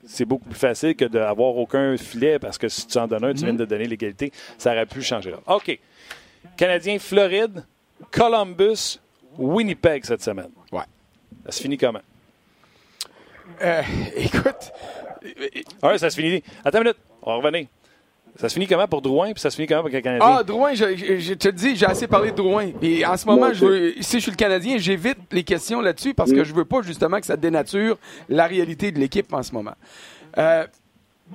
[0.05, 3.33] c'est beaucoup plus facile que d'avoir aucun filet parce que si tu en donnes un,
[3.33, 4.31] tu viens de donner l'égalité.
[4.57, 5.37] Ça aurait pu changer là.
[5.47, 5.79] OK.
[6.57, 7.63] Canadien, Floride,
[8.11, 8.99] Columbus,
[9.37, 10.51] Winnipeg cette semaine.
[10.71, 10.83] Ouais.
[11.45, 12.01] Ça se finit comment?
[13.61, 13.81] Euh,
[14.15, 14.71] écoute.
[15.81, 16.43] Ah ça se finit.
[16.63, 17.67] Attends une minute, on va revenir.
[18.35, 20.27] Ça se finit comment pour Drouin, puis ça se finit comment pour le Canadien?
[20.27, 22.71] Ah, Drouin, je, je, te dis, j'ai assez parlé de Drouin.
[22.81, 26.15] Et en ce moment, je veux, si je suis le Canadien, j'évite les questions là-dessus
[26.15, 26.43] parce que mm.
[26.43, 27.97] je veux pas justement que ça dénature
[28.29, 29.75] la réalité de l'équipe en ce moment.
[30.39, 30.65] Euh,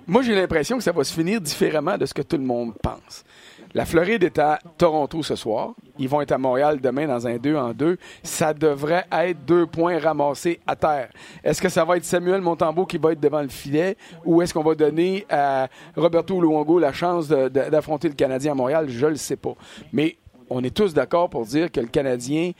[0.08, 2.74] moi, j'ai l'impression que ça va se finir différemment de ce que tout le monde
[2.82, 3.24] pense.
[3.74, 5.74] La Floride est à Toronto ce soir.
[5.98, 7.98] Ils vont être à Montréal demain dans un 2 en 2.
[8.22, 11.10] Ça devrait être deux points ramassés à terre.
[11.44, 14.54] Est-ce que ça va être Samuel Montembeau qui va être devant le filet ou est-ce
[14.54, 18.86] qu'on va donner à Roberto Luongo la chance d'affronter le Canadien à Montréal?
[18.88, 19.54] Je ne le sais pas.
[19.92, 20.16] Mais
[20.48, 22.52] on est tous d'accord pour dire que le Canadien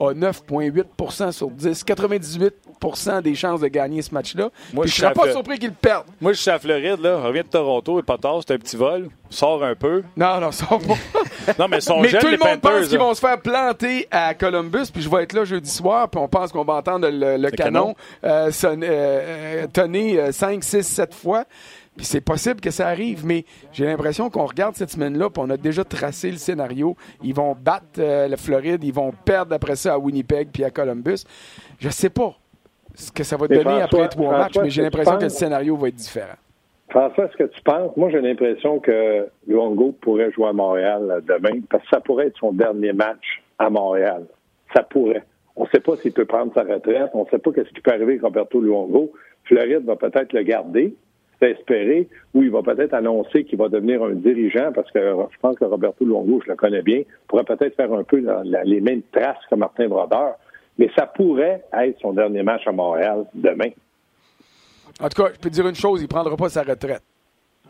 [0.00, 4.50] a 9,8% sur 10, 98% des chances de gagner ce match-là.
[4.72, 6.06] je ne serais pas surpris qu'il perde.
[6.20, 8.76] Moi, je suis à Floride, là, reviens de Toronto et pas tard, c'est un petit
[8.76, 9.08] vol.
[9.28, 10.02] Sors un peu.
[10.16, 10.94] Non, non, sors pas.
[11.58, 14.86] non, mais son Mais tout le monde pense qu'ils vont se faire planter à Columbus,
[14.92, 17.94] puis je vais être là jeudi soir, puis on pense qu'on va entendre le, canon,
[18.24, 21.44] euh, euh, tonner 5, 6, 7 fois.
[21.96, 25.50] Puis c'est possible que ça arrive, mais j'ai l'impression qu'on regarde cette semaine-là, puis on
[25.50, 26.96] a déjà tracé le scénario.
[27.22, 30.70] Ils vont battre euh, la Floride, ils vont perdre après ça à Winnipeg puis à
[30.70, 31.24] Columbus.
[31.78, 32.34] Je sais pas
[32.94, 35.88] ce que ça va donner après trois matchs, mais j'ai l'impression que le scénario va
[35.88, 36.36] être différent.
[36.88, 37.96] François, ce que tu penses?
[37.96, 42.38] Moi, j'ai l'impression que Luongo pourrait jouer à Montréal demain, parce que ça pourrait être
[42.38, 44.24] son dernier match à Montréal.
[44.74, 45.24] Ça pourrait.
[45.56, 47.10] On ne sait pas s'il peut prendre sa retraite.
[47.14, 49.12] On ne sait pas ce qui peut arriver avec Roberto Luongo.
[49.44, 50.94] Floride va peut-être le garder
[51.42, 55.56] espérer, ou il va peut-être annoncer qu'il va devenir un dirigeant, parce que je pense
[55.56, 58.22] que Roberto Luongo, je le connais bien, pourrait peut-être faire un peu
[58.64, 60.36] les mêmes traces que Martin Brodeur,
[60.78, 63.70] mais ça pourrait être son dernier match à Montréal demain.
[65.00, 67.02] En tout cas, je peux te dire une chose, il ne prendra pas sa retraite.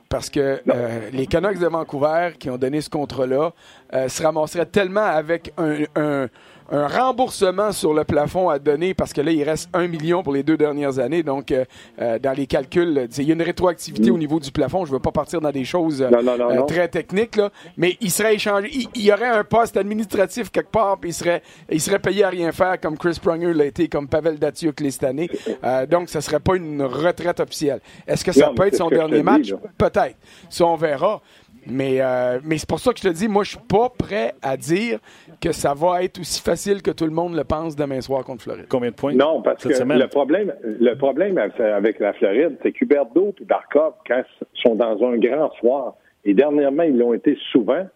[0.09, 3.53] parce que euh, les Canucks de Vancouver qui ont donné ce contrat-là
[3.93, 6.29] euh, se ramasseraient tellement avec un, un,
[6.71, 10.33] un remboursement sur le plafond à donner parce que là, il reste un million pour
[10.33, 11.23] les deux dernières années.
[11.23, 11.65] Donc, euh,
[12.01, 14.85] euh, dans les calculs, il y a une rétroactivité au niveau du plafond.
[14.85, 16.67] Je ne veux pas partir dans des choses euh, Non, non, non, euh, non.
[16.67, 18.69] très techniques, là, mais il serait échangé.
[18.73, 22.25] Il, il y aurait un poste administratif quelque part, puis il serait, il serait payé
[22.25, 25.31] à rien faire comme Chris Pronger l'a été, comme Pavel Datsyuk l'est cette année.
[25.65, 27.81] Euh, donc, ça serait pas une retraite officielle.
[28.07, 29.55] Est-ce que ça peut être son ce dernier match?
[29.79, 30.17] Peut-être.
[30.51, 31.21] Ça, on verra.
[31.69, 34.35] Mais, euh, mais c'est pour ça que je te dis, moi, je suis pas prêt
[34.43, 34.99] à dire
[35.41, 38.43] que ça va être aussi facile que tout le monde le pense demain soir contre
[38.43, 38.67] Floride.
[38.69, 39.15] Combien de points?
[39.15, 39.99] Non, parce cette que semaine?
[39.99, 45.03] le problème, le problème avec la Floride, c'est qu'Huberdo et Barkov, quand ils sont dans
[45.05, 47.87] un grand soir, et dernièrement, ils l'ont été souvent,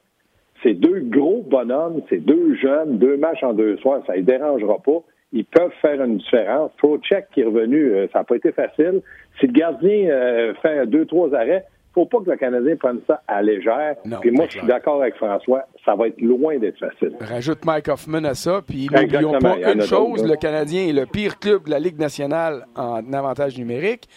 [0.62, 4.22] c'est deux gros bonhommes, c'est deux jeunes, deux matchs en deux soirs, ça ne les
[4.24, 5.02] dérangera pas.
[5.32, 6.72] Ils peuvent faire une différence.
[6.78, 9.00] Trocheck qui est revenu, euh, ça n'a pas été facile.
[9.38, 13.22] Si le gardien euh, fait deux, trois arrêts, faut pas que le Canadien prenne ça
[13.26, 13.96] à légère.
[14.04, 17.14] Non, Puis moi, je suis d'accord avec François, ça va être loin d'être facile.
[17.20, 21.38] Rajoute Mike Hoffman à ça, puis n'oublions pas une chose, le Canadien est le pire
[21.38, 24.08] club de la Ligue nationale en avantage numérique.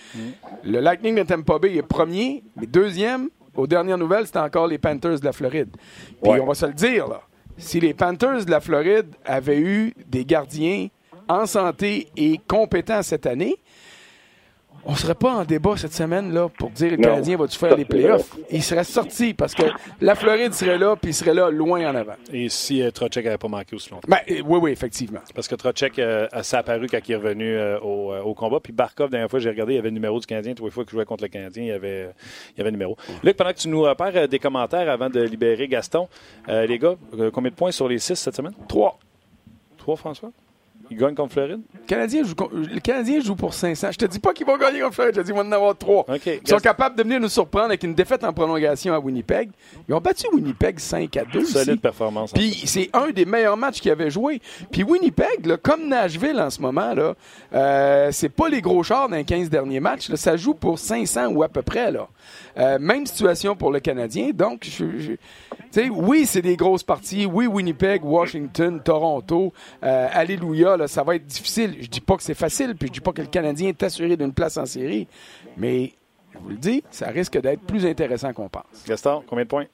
[0.64, 4.78] Le Lightning de Tampa Bay est premier, mais deuxième, aux dernières nouvelles, c'était encore les
[4.78, 5.70] Panthers de la Floride.
[6.22, 6.40] Puis Ouais.
[6.40, 7.22] on va se le dire, là,
[7.58, 10.88] si les Panthers de la Floride avaient eu des gardiens
[11.30, 13.56] en santé et compétents cette année,
[14.86, 17.04] on serait pas en débat cette semaine là pour dire le Non.
[17.04, 18.36] Canadien va-tu faire les playoffs?
[18.52, 19.64] Il serait sorti parce que
[20.02, 22.16] la Floride serait là, puis il serait là loin en avant.
[22.32, 24.08] Et si euh, Trocheck n'avait pas manqué aussi longtemps?
[24.08, 25.22] Ben, euh, oui, oui, effectivement.
[25.34, 28.60] Parce que Trocheck euh, s'est apparu quand il est revenu euh, au, euh, au combat.
[28.60, 30.54] Puis Barkov, la dernière fois, j'ai regardé, il y avait le numéro du Canadien.
[30.54, 32.10] Tous les fois que je jouais contre le Canadien, il y avait,
[32.56, 32.98] il y avait le numéro.
[33.24, 36.08] Luc, pendant que tu nous repères euh, des commentaires avant de libérer Gaston,
[36.50, 38.54] euh, les gars, euh, combien de points sur les six cette semaine?
[38.68, 39.00] Trois.
[39.78, 40.32] Trois, François?
[40.92, 41.62] Il gagne contre Floride?
[41.74, 43.92] Le Canadien joue, le Canadien joue pour 500.
[43.94, 45.52] Je te dis pas qu'ils vont gagner contre Floride, je te dis qu'ils vont en
[45.52, 46.06] avoir trois.
[46.44, 49.50] Ils sont capables de venir nous surprendre avec une défaite en prolongation à Winnipeg.
[49.88, 51.54] Ils ont battu Winnipeg 5 à 2 aussi.
[51.54, 52.32] Solide performance.
[52.34, 54.42] Puis c'est un des meilleurs matchs qu'ils avaient joué.
[54.72, 57.16] Puis Winnipeg, là, comme Nashville en ce moment, là,
[57.54, 60.10] euh, c'est pas les gros chars dans les 15 derniers matchs.
[60.10, 60.18] là.
[60.18, 61.92] ça joue pour 500 ou à peu près.
[61.92, 62.08] Là.
[62.58, 64.30] Euh, même situation pour le Canadien.
[64.34, 65.18] Donc, je, je- tu
[65.72, 67.26] sais, oui, c'est des grosses parties.
[67.26, 69.52] Oui, Winnipeg, Washington, Toronto.
[69.84, 71.76] Euh, alléluia, là, ça va être difficile.
[71.82, 74.16] Je dis pas que c'est facile, puis je dis pas que le Canadien est assuré
[74.16, 75.08] d'une place en série.
[75.58, 75.92] Mais,
[76.34, 78.86] je vous le dis, ça risque d'être plus intéressant qu'on pense.
[78.88, 79.66] Gaston, combien de points?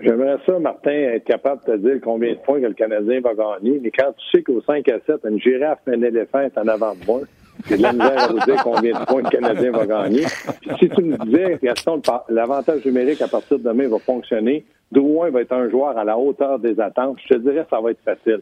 [0.00, 3.34] J'aimerais ça, Martin, être capable de te dire combien de points que le Canadien va
[3.34, 3.80] gagner.
[3.82, 6.68] Mais quand tu sais qu'au 5 à 7, une girafe et un éléphant est en
[6.68, 7.20] avant de moi,
[7.68, 10.24] j'ai de la misère à vous dire combien de points le Canadien va gagner.
[10.60, 15.30] Puis si tu me disais, Gaston, l'avantage numérique à partir de demain va fonctionner, Drouin
[15.30, 17.90] va être un joueur à la hauteur des attentes, je te dirais que ça va
[17.90, 18.40] être facile.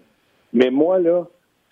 [0.53, 1.27] Mais moi, là,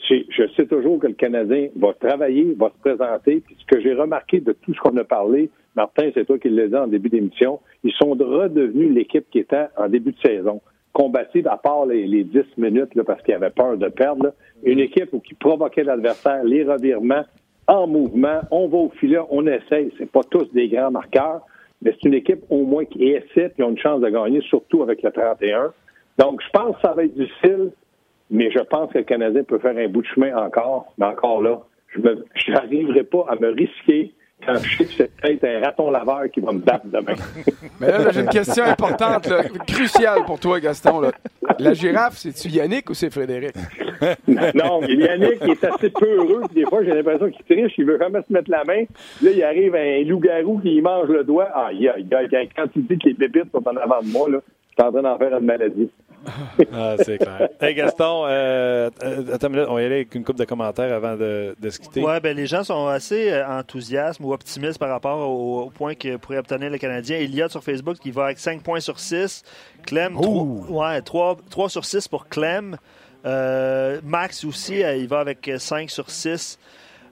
[0.08, 3.42] je sais toujours que le Canadien va travailler, va se présenter.
[3.44, 6.48] Puis ce que j'ai remarqué de tout ce qu'on a parlé, Martin, c'est toi qui
[6.48, 10.60] l'as dit en début d'émission, ils sont redevenus l'équipe qui était en début de saison.
[10.92, 14.32] Combative, à part les, les 10 minutes, là, parce qu'ils avaient peur de perdre, là.
[14.64, 17.24] une équipe où qui provoquait l'adversaire, les revirements,
[17.68, 19.92] en mouvement, on va au filet, on essaye.
[19.98, 21.42] C'est pas tous des grands marqueurs,
[21.82, 24.82] mais c'est une équipe au moins qui essaie, qui ont une chance de gagner, surtout
[24.82, 25.72] avec le 31.
[26.18, 27.72] Donc, je pense que ça va être difficile,
[28.30, 30.92] mais je pense que le Canadien peut faire un bout de chemin encore.
[30.98, 31.60] Mais encore là,
[31.94, 34.12] je n'arriverai pas à me risquer
[34.44, 37.14] quand je sais que c'est peut-être un raton laveur qui va me battre demain.
[37.80, 41.00] Mais là, là, j'ai une question importante, là, cruciale pour toi, Gaston.
[41.00, 41.10] là.
[41.58, 43.54] La girafe, c'est-tu Yannick ou c'est Frédéric?
[44.28, 46.42] non, mais Yannick il est assez peureux.
[46.54, 47.72] Des fois, j'ai l'impression qu'il triche.
[47.78, 48.82] Il veut jamais se mettre la main.
[49.22, 51.48] Là, il arrive un loup-garou qui lui mange le doigt.
[51.54, 53.76] Ah, il y a, il y a- quand il dit que les pépites sont en
[53.76, 55.88] avant de moi, là, je suis en train d'en faire une maladie.
[56.72, 57.48] Ah, c'est clair.
[57.60, 60.44] Hey Gaston, euh, euh, attends une minute, on va y aller avec une coupe de
[60.44, 62.02] commentaires avant de, de se quitter.
[62.02, 65.94] Ouais, ben les gens sont assez euh, enthousiastes ou optimistes par rapport au, au point
[65.94, 67.18] que pourrait obtenir le Canadien.
[67.18, 69.42] Il y a sur Facebook qui va avec 5 points sur 6.
[69.86, 72.76] Clem, 3, ouais, 3, 3 sur 6 pour Clem.
[73.24, 76.58] Euh, Max aussi, euh, il va avec 5 sur 6.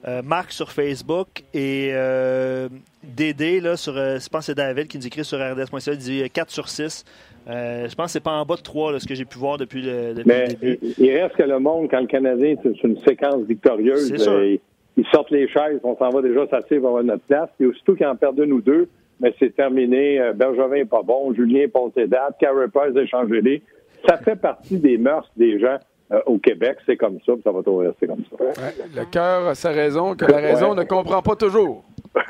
[0.07, 2.69] Euh, Marc sur Facebook et euh,
[3.03, 5.97] Dédé, là, sur, euh, je pense que c'est David qui nous écrit sur RDS.ca, il
[5.97, 7.03] dit euh, 4 sur 6.
[7.47, 9.37] Euh, je pense que c'est pas en bas de 3, là, ce que j'ai pu
[9.37, 10.79] voir depuis le, depuis Mais le début.
[10.81, 14.31] il, il reste que le monde, quand le Canadien, c'est une séquence victorieuse, C'est sûr.
[14.31, 14.59] euh, ils,
[14.97, 17.49] ils sortent les chaises, on s'en va déjà s'asseoir pour avoir notre place.
[17.57, 18.87] Puis aussitôt qu'ils en perdent une ou deux,
[19.19, 20.19] mais c'est terminé.
[20.19, 23.61] Euh, Bergevin est pas bon, Julien est passé date, Carey Price a changé les.
[24.07, 25.77] Ça fait partie des mœurs des gens
[26.11, 26.77] euh, au Québec.
[26.85, 28.43] C'est comme ça, puis ça va toujours rester comme ça.
[28.43, 30.77] Ouais, le cœur a sa raison, que la raison Ouais.
[30.77, 31.83] ne comprend pas toujours.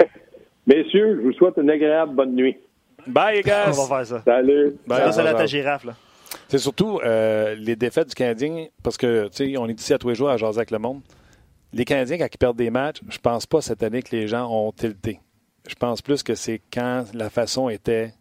[0.67, 2.57] Messieurs, je vous souhaite une agréable bonne nuit.
[3.07, 3.65] Bye, les gars!
[3.67, 4.21] On va faire ça.
[4.23, 4.75] Salut.
[4.87, 5.95] Bye, ça, c'est la ta girafe, là.
[6.47, 9.97] C'est surtout euh, les défaites du Canadien, parce que, tu sais, on est ici à
[9.97, 11.01] tous les jours à jaser avec le monde.
[11.73, 14.49] Les Canadiens, quand ils perdent des matchs, je pense pas cette année que les gens
[14.49, 15.19] ont tilté.
[15.67, 18.13] je pense plus que c'est quand la façon était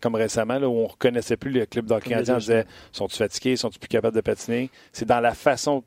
[0.00, 3.16] comme récemment, là, où on ne reconnaissait plus le club d'hockey canadien, on disait sont-ils
[3.16, 4.70] fatigués, sont-ils plus capables de patiner?
[4.92, 5.84] C'est dans la façon,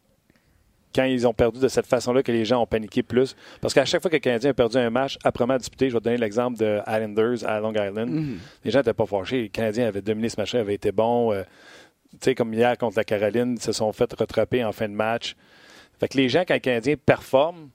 [0.93, 3.35] quand ils ont perdu de cette façon-là, que les gens ont paniqué plus.
[3.61, 5.93] Parce qu'à chaque fois que le Canadien a perdu un match, après à disputer, je
[5.93, 8.37] vais te donner l'exemple de Islanders à Long Island, Mhm.
[8.65, 9.41] les gens n'étaient pas fâchés.
[9.43, 11.31] Les Canadiens avaient dominé ce match-là, avaient été bons.
[11.33, 11.43] Euh,
[12.11, 14.93] tu sais, comme hier contre la Caroline, ils se sont fait rattraper en fin de
[14.93, 15.35] match.
[15.99, 17.69] Fait que les gens, quand les Canadiens performent,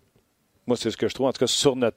[0.66, 1.96] moi, c'est ce que je trouve, en tout cas, sur notre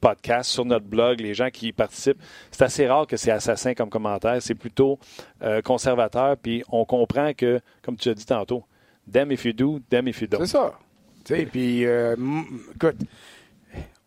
[0.00, 3.74] podcast, sur notre blog, les gens qui y participent, c'est assez rare que c'est assassin
[3.74, 4.40] comme commentaire.
[4.40, 4.98] C'est plutôt
[5.42, 6.36] euh, conservateur.
[6.38, 8.64] Puis on comprend que, comme tu as dit tantôt,
[9.06, 10.40] them if you do, them if you don't.
[10.40, 10.78] C'est ça.
[11.24, 12.16] Puis, euh,
[12.74, 12.96] écoute,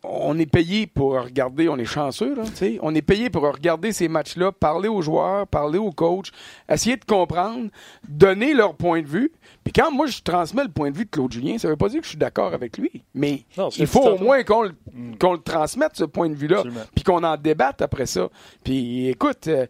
[0.06, 2.78] on est payé pour regarder, on est chanceux, là, tu sais.
[2.82, 6.30] On est payé pour regarder ces matchs-là, parler aux joueurs, parler aux coachs,
[6.68, 7.70] essayer de comprendre,
[8.08, 9.32] donner leur point de vue.
[9.62, 11.88] Puis quand moi, je transmets le point de vue de Claude Julien, ça veut pas
[11.88, 13.02] dire que je suis d'accord avec lui.
[13.14, 14.74] Mais Non, il faut au moins qu'on le,
[15.18, 16.62] qu'on le transmette, ce point de vue-là.
[16.94, 18.28] Puis qu'on en débatte après ça.
[18.62, 19.66] Puis écoute, euh,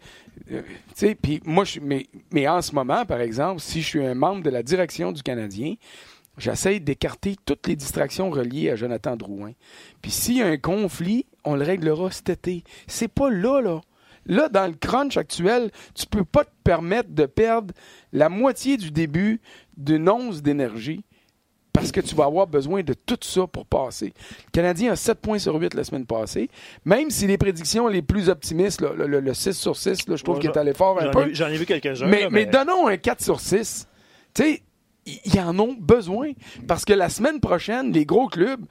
[0.50, 3.86] euh, tu sais, puis moi, je, mais, mais en ce moment, par exemple, si je
[3.86, 5.74] suis un membre de la direction du Canadien,
[6.38, 9.52] j'essaie d'écarter toutes les distractions reliées à Jonathan Drouin.
[10.02, 12.64] Puis s'il y a un conflit, on le réglera cet été.
[12.86, 13.80] C'est pas là, là.
[14.26, 17.74] Là, dans le crunch actuel, tu peux pas te permettre de perdre
[18.12, 19.40] la moitié du début
[19.76, 21.04] d'une once d'énergie
[21.74, 24.14] parce que tu vas avoir besoin de tout ça pour passer.
[24.46, 26.48] Le Canadien a 7 points sur 8 la semaine passée.
[26.86, 30.16] Même si les prédictions les plus optimistes, là, le, le- le 6 sur 6, là,
[30.16, 31.34] je trouve Ouais, qu'il est allé fort un peu.
[31.34, 32.06] j'en ai vu quelques-uns.
[32.06, 33.88] Mais, mais donnons un 4 sur 6.
[34.32, 34.62] Tu sais,
[35.06, 36.32] ils en ont besoin.
[36.66, 38.64] Parce que la semaine prochaine, les gros clubs,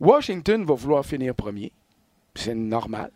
[0.00, 1.72] Washington va vouloir finir premier.
[2.34, 3.10] C'est normal.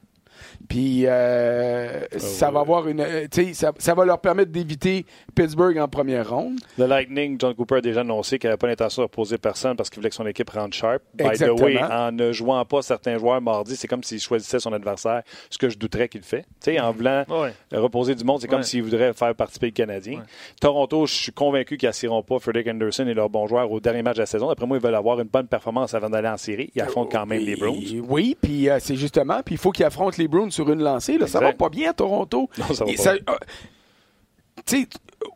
[0.69, 3.01] Puis euh, ça va avoir une.
[3.01, 6.59] euh, tu sais, ça, ça va leur permettre d'éviter Pittsburgh en première ronde.
[6.79, 9.91] Le Lightning, John Cooper a déjà annoncé qu'il n'avait pas l'intention de reposer personne parce
[9.91, 11.03] qu'il voulait que son équipe rentre sharp.
[11.15, 14.73] By the way, en ne jouant pas certains joueurs mardi, c'est comme s'il choisissait son
[14.73, 16.43] adversaire, ce que je douterais qu'il fait.
[16.63, 17.53] Tu sais, en voulant Ouais.
[17.73, 18.65] reposer du monde, c'est comme Ouais.
[18.65, 20.19] s'il voudrait faire participer le Canadien.
[20.19, 20.25] Ouais.
[20.61, 24.03] Toronto, je suis convaincu qu'ils n'assiront pas Frederick Anderson et leurs bons joueurs au dernier
[24.03, 24.49] match de la saison.
[24.51, 26.71] Après moi, ils veulent avoir une bonne performance avant d'aller en série.
[26.75, 27.81] Ils affrontent quand même les Browns.
[28.09, 31.19] Oui, puis euh, c'est justement, puis il faut qu'ils affrontent les Browns sur une lancée.
[31.19, 31.27] Là.
[31.27, 32.49] Ça va pas bien à Toronto.
[32.59, 33.37] Non, ça va euh,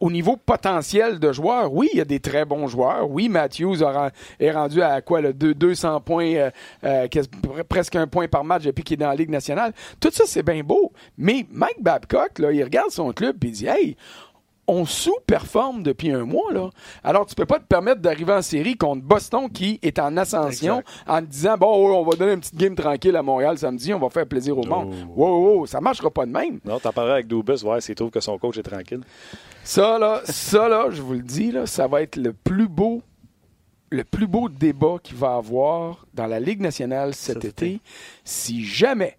[0.01, 3.11] au niveau potentiel de joueurs, oui, il y a des très bons joueurs.
[3.11, 3.77] Oui, Matthews
[4.39, 6.51] est rendu à quoi, le deux- 200 points, euh,
[6.85, 7.07] euh,
[7.69, 9.73] presque un point par match depuis qu'il est dans la Ligue nationale.
[10.01, 10.93] Tout ça, c'est bien beau.
[11.17, 13.97] Mais Mike Babcock, là, il regarde son club et il dit Hey,
[14.69, 16.53] on sous-performe depuis un mois.
[16.53, 16.71] Là.
[17.03, 20.81] Alors, tu peux pas te permettre d'arriver en série contre Boston qui est en ascension
[20.81, 21.09] Exact.
[21.09, 23.93] en te disant Bon, ouais, on va donner une petite game tranquille à Montréal samedi,
[23.95, 24.95] on va faire plaisir au monde.
[25.17, 26.61] Wow, wow, wow, ça marchera pas de même.
[26.65, 29.01] Non, t'en parleras avec Dubus, voir s'il trouve que son coach est tranquille.
[29.65, 33.03] Ça, là, ça, là, je vous le dis, là, ça va être le plus beau,
[33.91, 37.81] le plus beau débat qu'il va avoir dans la Ligue nationale cet, été.
[38.25, 39.19] Si jamais,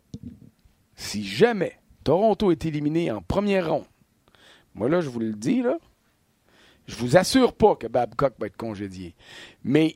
[0.96, 3.84] si jamais Toronto est éliminé en première ronde,
[4.76, 5.78] moi, là, je vous le dis, là,
[6.88, 9.16] je vous assure pas que Babcock va être congédié.
[9.64, 9.96] Mais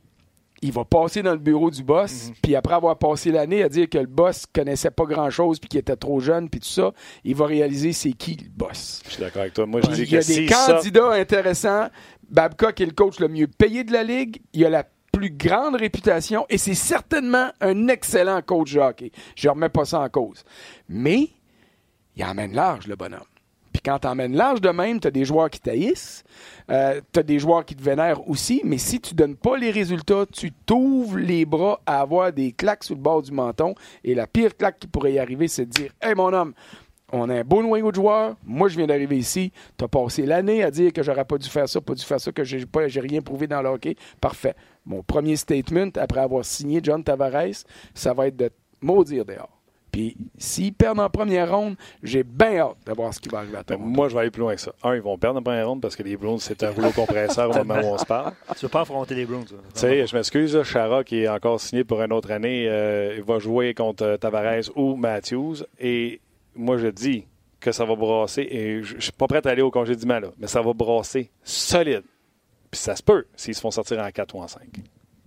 [0.61, 3.89] il va passer dans le bureau du boss, puis après avoir passé l'année à dire
[3.89, 6.91] que le boss connaissait pas grand-chose, puis qu'il était trop jeune, puis tout ça,
[7.25, 9.01] il va réaliser c'est qui le boss.
[9.05, 9.65] Je suis d'accord avec toi.
[9.65, 11.89] Moi, je dis Il y a que des ça- candidats intéressants.
[12.29, 14.41] Babcock est le coach le mieux payé de la Ligue.
[14.53, 19.11] Il a la plus grande réputation et c'est certainement un excellent coach de hockey.
[19.35, 20.43] Je remets pas ça en cause.
[20.89, 21.29] Mais
[22.15, 23.19] il emmène large, le bonhomme.
[23.73, 26.23] Puis quand tu emmènes large de même, tu as des joueurs qui taillissent,
[26.69, 29.71] euh, tu as des joueurs qui te vénèrent aussi, mais si tu donnes pas les
[29.71, 33.73] résultats, tu t'ouvres les bras à avoir des claques sur le bord du menton.
[34.03, 36.53] Et la pire claque qui pourrait y arriver, c'est de dire Hey mon homme,
[37.11, 38.35] on a un beau noyau de joueurs.
[38.43, 39.51] Moi, je viens d'arriver ici.
[39.77, 42.19] Tu as passé l'année à dire que j'aurais pas dû faire ça, pas dû faire
[42.19, 43.95] ça, que j'ai pas, j'ai rien prouvé dans le hockey.
[44.19, 44.55] Parfait.
[44.85, 48.49] Mon premier statement, après avoir signé John Tavares, ça va être de
[48.81, 49.62] maudire dehors.
[49.93, 53.57] Puis, s'ils perdent en première ronde, j'ai bien hâte de voir ce qui va arriver
[53.57, 53.87] à Ben, Toronto.
[53.87, 54.73] moi, je vais aller plus loin que ça.
[54.83, 57.51] Un, ils vont perdre en première ronde parce que les Browns, c'est un rouleau compresseur
[57.51, 58.33] au moment où on se parle.
[58.57, 59.45] Tu veux pas affronter les Browns.
[59.45, 63.23] Tu sais, je m'excuse, Chara, qui est encore signé pour une autre année, euh, il
[63.23, 65.57] va jouer contre euh, Tavares ou Matthews.
[65.79, 66.19] Et
[66.55, 67.27] moi, je dis
[67.59, 68.47] que ça va brasser.
[68.49, 72.03] Et je suis pas prêt à aller au congédiement, là, mais ça va brasser solide.
[72.71, 74.61] Puis ça se peut s'ils se font sortir en 4 ou en 5.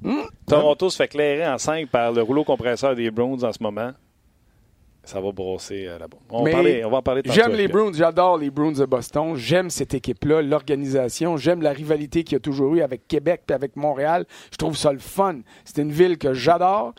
[0.03, 0.23] Hmm?
[0.49, 3.93] Toronto se fait clairer en 5 par le rouleau compresseur des Browns en ce moment.
[5.07, 6.19] Ça va brasser euh, là-bas.
[6.31, 7.69] On, va on en parler J'aime les.
[7.69, 9.37] Bruins, j'adore les Bruins de Boston.
[9.37, 11.37] J'aime cette équipe-là, l'organisation.
[11.37, 14.27] J'aime la rivalité qu'il y a toujours eu avec Québec et avec Montréal.
[14.51, 15.39] Je trouve ça le fun.
[15.65, 16.93] C'est une ville que j'adore.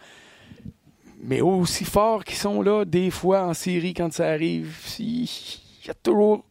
[1.21, 5.25] Mais aussi fort qu'ils sont là, des fois en série quand ça arrive, il
[5.85, 6.45] y a toujours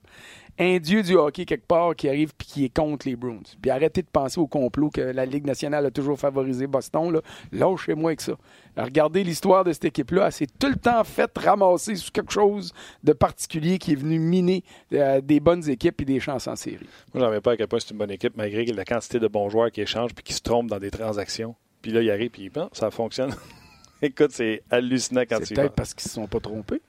[0.58, 3.42] un dieu du hockey quelque part qui arrive puis qui est contre les Bruins.
[3.60, 7.12] Puis arrêtez de penser au complot que la Ligue nationale a toujours favorisé Boston.
[7.12, 7.20] Là.
[7.52, 8.32] Lâchez-moi avec ça.
[8.76, 10.26] Regardez l'histoire de cette équipe-là.
[10.26, 12.72] Elle s'est tout le temps fait ramasser sur quelque chose
[13.04, 16.86] de particulier qui est venu miner euh, des bonnes équipes et des chances en série.
[17.12, 19.28] Moi, j'en reviens pas à quel point c'est une bonne équipe, malgré la quantité de
[19.28, 21.54] bons joueurs qui échangent puis qui se trompent dans des transactions.
[21.82, 23.34] Puis là, il arrive puis bon, ça fonctionne.
[24.02, 26.82] Écoute, c'est hallucinant quand tu C'est peut-être parce qu'ils ne se sont pas trompés.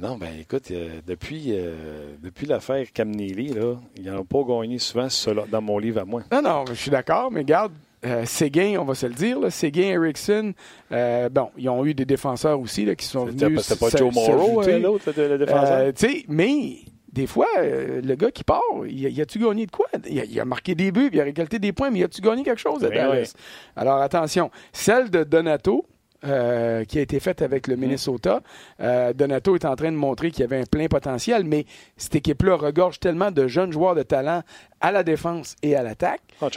[0.00, 4.78] Non, ben écoute, euh, depuis, euh, depuis l'affaire Cam Neely, là, ils n'ont pas gagné
[4.78, 6.22] souvent cela dans mon livre à moi.
[6.32, 7.72] Non, non, je suis d'accord, mais regarde,
[8.04, 10.52] euh, Séguin, on va se le dire, là, Séguin, Erickson,
[10.92, 13.60] euh, bon, ils ont eu des défenseurs aussi là, qui sont venus.
[13.62, 15.78] c'était pas Joe Morrow, euh, l'autre, le, défenseur?
[15.78, 16.78] Euh, mais
[17.10, 19.86] des fois, le gars qui part, il a-tu gagné de quoi?
[20.06, 22.04] Il a, il a marqué des buts, puis il a récolté des points, mais il
[22.04, 23.32] a-tu gagné quelque chose à Oui, Dallas?
[23.76, 25.86] Alors attention, celle de Donato,
[26.24, 28.42] euh, qui a été faite avec le Minnesota.
[28.80, 31.66] Euh, Donato est en train de montrer qu'il y avait un plein potentiel, mais
[31.96, 34.42] cette équipe-là regorge tellement de jeunes joueurs de talent
[34.80, 36.48] à la défense et à l'attaque Ah,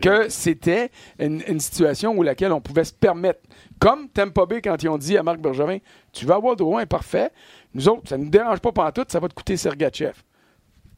[0.00, 3.40] que c'était une, une situation où laquelle on pouvait se permettre.
[3.78, 5.78] Comme Tampa Bay, quand ils ont dit à Marc Bergevin,
[6.12, 7.30] tu vas avoir Drouin parfait,
[7.74, 10.14] nous autres, ça ne nous dérange pas pantoute, ça va te coûter Sergachev.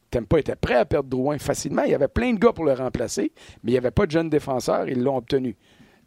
[0.09, 1.83] Tampa était prêt à perdre Drouin facilement.
[1.83, 3.31] Il y avait plein de gars pour le remplacer,
[3.63, 4.87] mais il n'y avait pas de jeunes défenseurs.
[4.89, 5.55] Ils l'ont obtenu.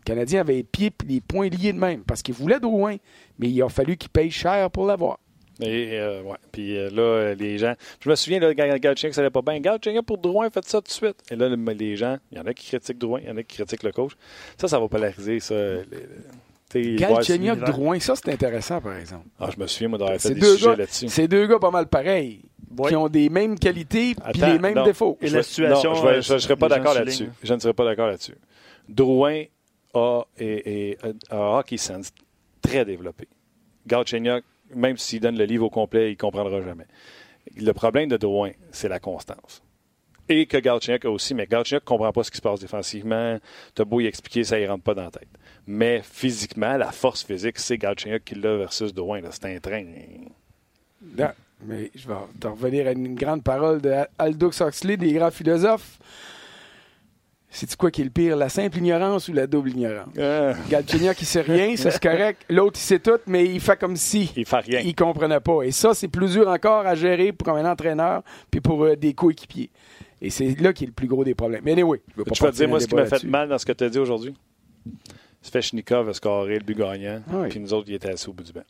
[0.07, 2.97] Le Canadien avait les pieds et les poings liés de même parce qu'il voulait Drouin,
[3.39, 5.19] mais il a fallu qu'il paye cher pour l'avoir.
[5.61, 6.37] Et, euh, ouais.
[6.53, 7.75] Puis euh, là, euh, les gens.
[8.01, 9.61] Je me souviens, là, quand Galchenyuk, ça allait pas bien.
[9.61, 11.17] Galchenyuk pour Drouin, faites ça tout de suite.
[11.31, 13.37] Et là, le- les gens, il y en a qui critiquent Drouin, il y en
[13.37, 14.13] a qui critiquent le coach.
[14.61, 15.55] Ça, ça va polariser, ça.
[15.55, 16.09] Le- le-
[16.71, 17.61] tu sais, Galchenyuk.
[17.61, 19.27] Drouin, ça c'est intéressant par exemple.
[19.39, 21.09] Ah, je me souviens, moi, d'avoir fait C'est des deux, sujets gars, là-dessus.
[21.09, 22.43] c'est deux gars pas mal pareils,
[22.77, 22.89] Oui.
[22.89, 24.85] qui ont des mêmes qualités puis les mêmes non.
[24.85, 25.17] défauts.
[25.23, 27.29] Et Je la situation, Non, je ne serais pas les d'accord là-dessus.
[27.45, 28.35] Je ne serais pas d'accord là-dessus.
[28.89, 29.45] Drouin
[29.95, 30.99] a, et,
[31.31, 32.13] un hockey sense
[32.61, 33.29] très développé.
[33.87, 36.87] Galchenyuk, même s'il donne le livre au complet, il ne comprendra jamais.
[37.57, 39.63] Le problème de Drouin, c'est la constance.
[40.29, 43.39] Et que Galchenyuk a aussi, mais Galchenyuk ne comprend pas ce qui se passe défensivement.
[43.75, 45.29] T'as beau y expliquer, ça ne rentre pas dans la tête.
[45.67, 49.21] Mais physiquement, la force physique, c'est Galchenyuk qui l'a versus Drouin.
[49.31, 49.85] C'est un train.
[51.17, 51.31] Non,
[51.67, 52.15] mais je vais
[52.49, 55.99] revenir à une grande parole de Huxley, des grands philosophes.
[57.57, 60.09] C'est quoi qui est le pire, la simple ignorance ou la double ignorance?
[60.19, 62.45] Ah, Galchenyuk, il sait rien, ça c'est correct.
[62.51, 64.81] L'autre, il sait tout, mais il fait comme si il fait rien.
[64.81, 65.63] il comprenait pas.
[65.63, 69.15] Et ça, c'est plus dur encore à gérer pour un entraîneur puis pour euh, des
[69.15, 69.71] coéquipiers.
[70.21, 71.63] Et c'est là qui est le plus gros des problèmes.
[71.65, 73.59] Mais anyway, je veux pas Tu vas dire, moi, ce qui m'a fait mal dans
[73.59, 74.35] ce que tu as dit aujourd'hui?
[75.43, 77.49] Svechnikov a scoré le but gagnant, Ah oui.
[77.51, 78.63] puis nous autres, il était assis au bout du banc.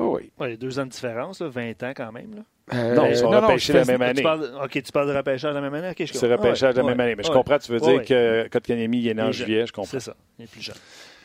[0.00, 0.30] Oui, oui.
[0.38, 2.34] Ouais, il y a deux ans de différence, là, 20 ans quand même.
[2.34, 2.42] Là.
[2.74, 4.14] Euh, Non, ils sont non, non, repêchés je la même année.
[4.14, 5.90] Tu parles, ok, tu parles de repêchage de la même année?
[5.90, 7.14] Ok, je C'est repêchage de la Ouais, même année.
[7.16, 7.34] Mais je ouais.
[7.34, 8.04] comprends, tu veux Ouais, dire ouais.
[8.04, 9.90] que Kotkaniemi, il est né en Il juillet, je comprends.
[9.90, 10.76] C'est ça, il est plus jeune.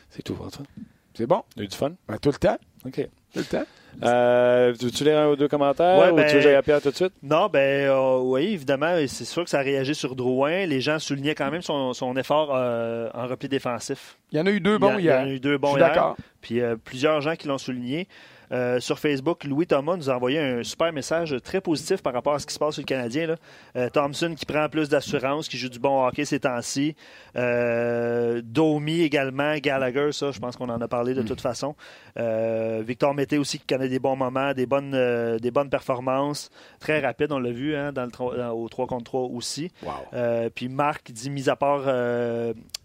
[0.09, 0.65] C'est tout, Antoine.
[1.13, 1.43] C'est bon?
[1.55, 1.91] Tu as eu du fun?
[2.07, 2.57] Ben, tout le temps.
[2.85, 2.95] OK.
[3.33, 3.63] Tout le temps.
[4.03, 6.61] Euh, veux-tu lire un ou deux commentaires Ouais, ou ben- tu veux que j'aille à
[6.61, 7.13] Pierre tout de suite?
[7.23, 10.65] Non, ben euh, oui, évidemment, c'est sûr que ça a réagi sur Drouin.
[10.65, 14.17] Les gens soulignaient quand même son, son effort euh, en repli défensif.
[14.33, 15.19] Il y en a eu deux Il y a- bons il y en hier.
[15.21, 15.87] a eu deux Je bons suis hier.
[15.89, 16.17] d'accord.
[16.41, 18.07] Puis euh, plusieurs gens qui l'ont souligné.
[18.51, 22.33] Euh, sur Facebook, Louis Thomas nous a envoyé un super message très positif par rapport
[22.35, 23.27] à ce qui se passe sur le Canadien.
[23.27, 23.35] là.
[23.75, 26.95] Euh, Thompson qui prend plus d'assurance, qui joue du bon hockey ces temps-ci.
[27.35, 31.75] Euh, Domi également, Gallagher, ça, je pense qu'on en a parlé de toute façon.
[32.15, 36.49] Victor Mété aussi qui connaît des bons moments, des bonnes, des bonnes performances.
[36.79, 39.71] Très rapide, on l'a vu hein, dans le, dans- au 3 contre 3 aussi.
[39.83, 40.49] Wow.
[40.53, 41.83] Puis Marc dit, mis à part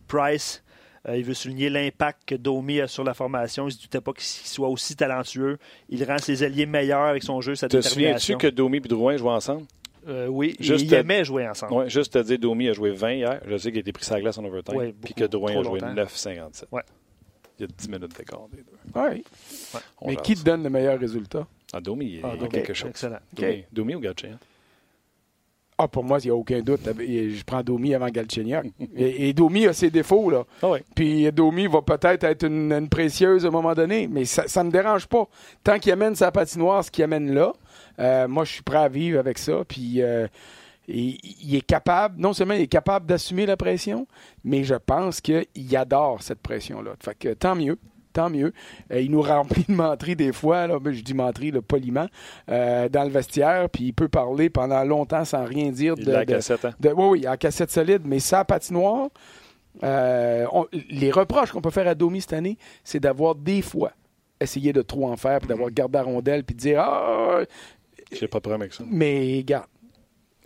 [0.09, 0.63] Price,
[1.09, 3.65] il veut souligner l'impact que Domi a sur la formation.
[3.65, 5.59] Il ne se doutait pas qu'il soit aussi talentueux.
[5.89, 8.35] Il rend ses alliés meilleurs avec son jeu, sa Te détermination.
[8.35, 9.65] souviens-tu que Domi et Drouin jouaient ensemble?
[10.09, 11.73] Euh, oui, Juste ils te- aimaient jouer ensemble.
[11.75, 13.41] Oui, juste te dire, Domi a joué 20 hier.
[13.47, 14.77] Je sais qu'il a été pris la glace en overtime.
[14.77, 15.95] Ouais, puis que Drouin a joué longtemps.
[15.95, 16.65] 9,57.
[16.73, 16.83] Ouais.
[17.59, 19.23] Il y a 10 minutes d'écart des deux.
[20.07, 21.47] Mais qui te donne le meilleur résultat?
[21.73, 22.89] Ah, Domi, il y a Ah, donc, quelque chose.
[22.91, 23.19] Excellent.
[23.35, 24.31] Domi, Domi ou Gatché?
[25.83, 26.81] Ah, pour moi, il n'y a aucun doute.
[26.85, 28.67] Je prends Domi avant Galchenyuk.
[28.95, 30.45] et, et Domi a ses défauts, là.
[30.63, 30.81] Ah oui.
[30.95, 34.69] Puis Domi va peut-être être une, une précieuse à un moment donné, mais ça ne
[34.69, 35.27] me dérange pas.
[35.65, 37.55] Tant qu'il amène sa patinoire, ce qu'il amène là,
[37.99, 39.65] euh, moi, je suis prêt à vivre avec ça.
[39.67, 40.27] Puis euh,
[40.87, 44.07] il, il est capable, non seulement il est capable d'assumer la pression,
[44.45, 46.91] mais je pense qu'il adore cette pression-là.
[47.03, 47.79] Fait que tant mieux.
[48.13, 48.53] Tant mieux.
[48.93, 52.07] Euh, il nous remplit de menteries des fois, là, ben, je dis menteries là, poliment,
[52.51, 56.13] euh, dans le vestiaire, puis il peut parler pendant longtemps sans rien dire Il de,
[56.17, 56.73] de- cassette, hein?
[56.81, 59.09] de- oui, oui, en cassette solide, mais sa patinoire,
[59.85, 63.93] euh, on- les reproches qu'on peut faire à Domi cette année, c'est d'avoir des fois
[64.41, 67.41] essayé de trop en faire, puis d'avoir gardé la rondelle, puis de dire Ah,
[68.11, 68.83] J'ai pas de problème avec ça.
[68.91, 69.67] mais regarde,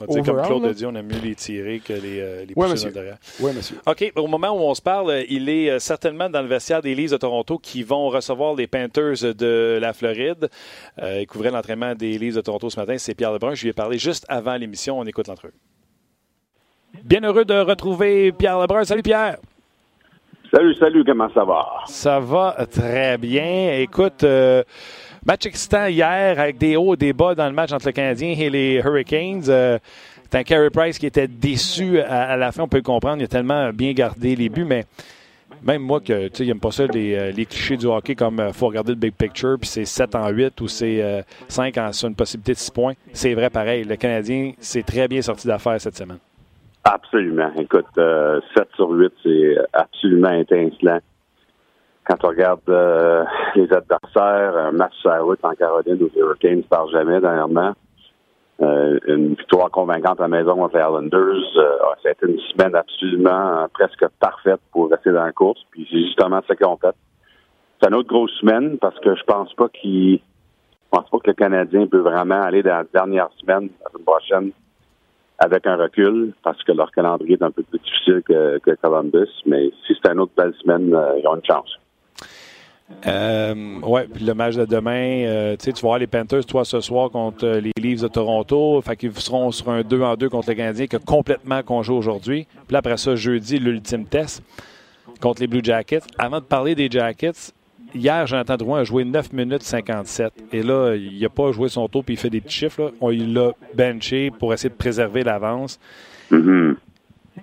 [0.00, 2.40] On va dire comme Claude a dit, on aime mieux les tirer que les, euh,
[2.40, 2.90] les Oui, pousser monsieur.
[2.90, 3.16] derrière.
[3.40, 3.76] Oui, monsieur.
[3.86, 6.82] OK, au moment où on se parle, euh, il est euh, certainement dans le vestiaire
[6.82, 10.48] des Leafs de Toronto qui vont recevoir les Panthers de la Floride.
[11.00, 12.96] Euh, il couvrait l'entraînement des Leafs de Toronto ce matin.
[12.98, 13.54] C'est Pierre Lebrun.
[13.54, 14.98] Je lui ai parlé juste avant l'émission.
[14.98, 15.54] On écoute l'entrevue.
[17.04, 18.84] Bien heureux de retrouver Pierre Lebrun.
[18.84, 19.36] Salut Pierre.
[20.52, 21.66] Salut, salut, comment ça va?
[21.86, 23.78] Ça va très bien.
[23.80, 24.62] Écoute, euh,
[25.26, 28.34] match excitant hier avec des hauts et des bas dans le match entre le Canadien
[28.38, 29.44] et les Hurricanes.
[29.48, 29.78] Euh,
[30.34, 33.18] c'est un Carey Price qui était déçu à, la fin, on peut le comprendre.
[33.20, 34.84] Il a tellement bien gardé les buts, mais
[35.62, 38.42] même moi, que tu sais, j'aime pas ça, les, euh, les clichés du hockey, comme
[38.44, 41.78] il faut regarder le big picture, puis c'est 7 en 8 ou c'est euh, 5
[41.78, 42.92] en sur une possibilité de 6 points.
[43.12, 43.84] C'est vrai pareil.
[43.84, 46.18] Le Canadien s'est très bien sorti d'affaires cette semaine.
[46.82, 47.52] Absolument.
[47.56, 50.98] Écoute, euh, 7 sur 8, c'est absolument étincelant.
[52.06, 53.24] Quand on regarde euh,
[53.54, 57.72] les adversaires, un match la route en Caroline où les Hurricanes ne jamais dernièrement,
[58.60, 62.38] euh, une victoire convaincante à la maison contre les Islanders, euh, ça a été une
[62.40, 65.60] semaine absolument euh, presque parfaite pour rester dans la course.
[65.70, 66.94] Puis c'est justement ça qu'ils ont fait.
[67.80, 70.20] C'est une autre grosse semaine parce que je pense pas qu'il
[70.90, 74.50] pense pas que le Canadien peut vraiment aller dans la dernière semaine, la semaine prochaine,
[75.38, 79.30] avec un recul, parce que leur calendrier est un peu plus difficile que, que Columbus.
[79.46, 81.78] Mais si c'est une autre belle semaine, euh, ils ont une chance.
[83.06, 86.44] Euh, ouais, puis le match de demain, euh, tu sais, tu vas voir les Panthers,
[86.44, 88.80] toi, ce soir, contre euh, les Leafs de Toronto.
[88.82, 91.92] Fait qu'ils seront sur un 2 en 2 contre le Canadien qui a complètement congé
[91.92, 92.46] aujourd'hui.
[92.66, 94.42] Puis là, après ça, jeudi, l'ultime test
[95.20, 96.02] contre les Blue Jackets.
[96.18, 97.52] Avant de parler des Jackets,
[97.94, 100.32] hier, Jonathan Drouin a joué 9 minutes 57.
[100.52, 102.82] Et là, il n'a pas joué son tour puis il fait des petits chiffres.
[102.82, 102.90] Là.
[103.00, 105.78] On il l'a benché pour essayer de préserver l'avance.
[106.30, 106.76] Mhm.
[106.76, 106.83] Tu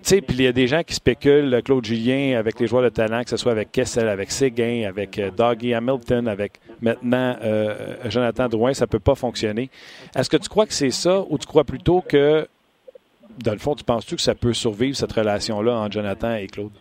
[0.08, 2.84] sais, puis il y a des gens qui spéculent, euh, Claude Julien, avec les joueurs
[2.84, 7.36] de talent, que ce soit avec Kessel, avec Seguin, avec euh, Doggy Hamilton, avec maintenant
[7.44, 9.70] euh, Jonathan Drouin, ça peut pas fonctionner.
[10.16, 12.48] Est-ce que tu crois que c'est ça ou tu crois plutôt que,
[13.44, 16.72] dans le fond, tu penses-tu que ça peut survivre, cette relation-là entre Jonathan et Claude?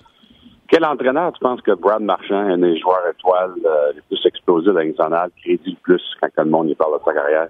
[0.71, 4.69] Quel entraîneur tu penses que Brad Marchand, un des joueurs étoiles euh, les plus explosifs
[4.69, 7.49] de la nationale, crédit le plus quand le monde y parle de sa carrière?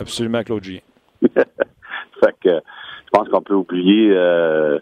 [0.00, 0.80] Absolument, Claude Julien.
[1.22, 2.60] fait que
[3.04, 4.78] je pense qu'on peut oublier euh,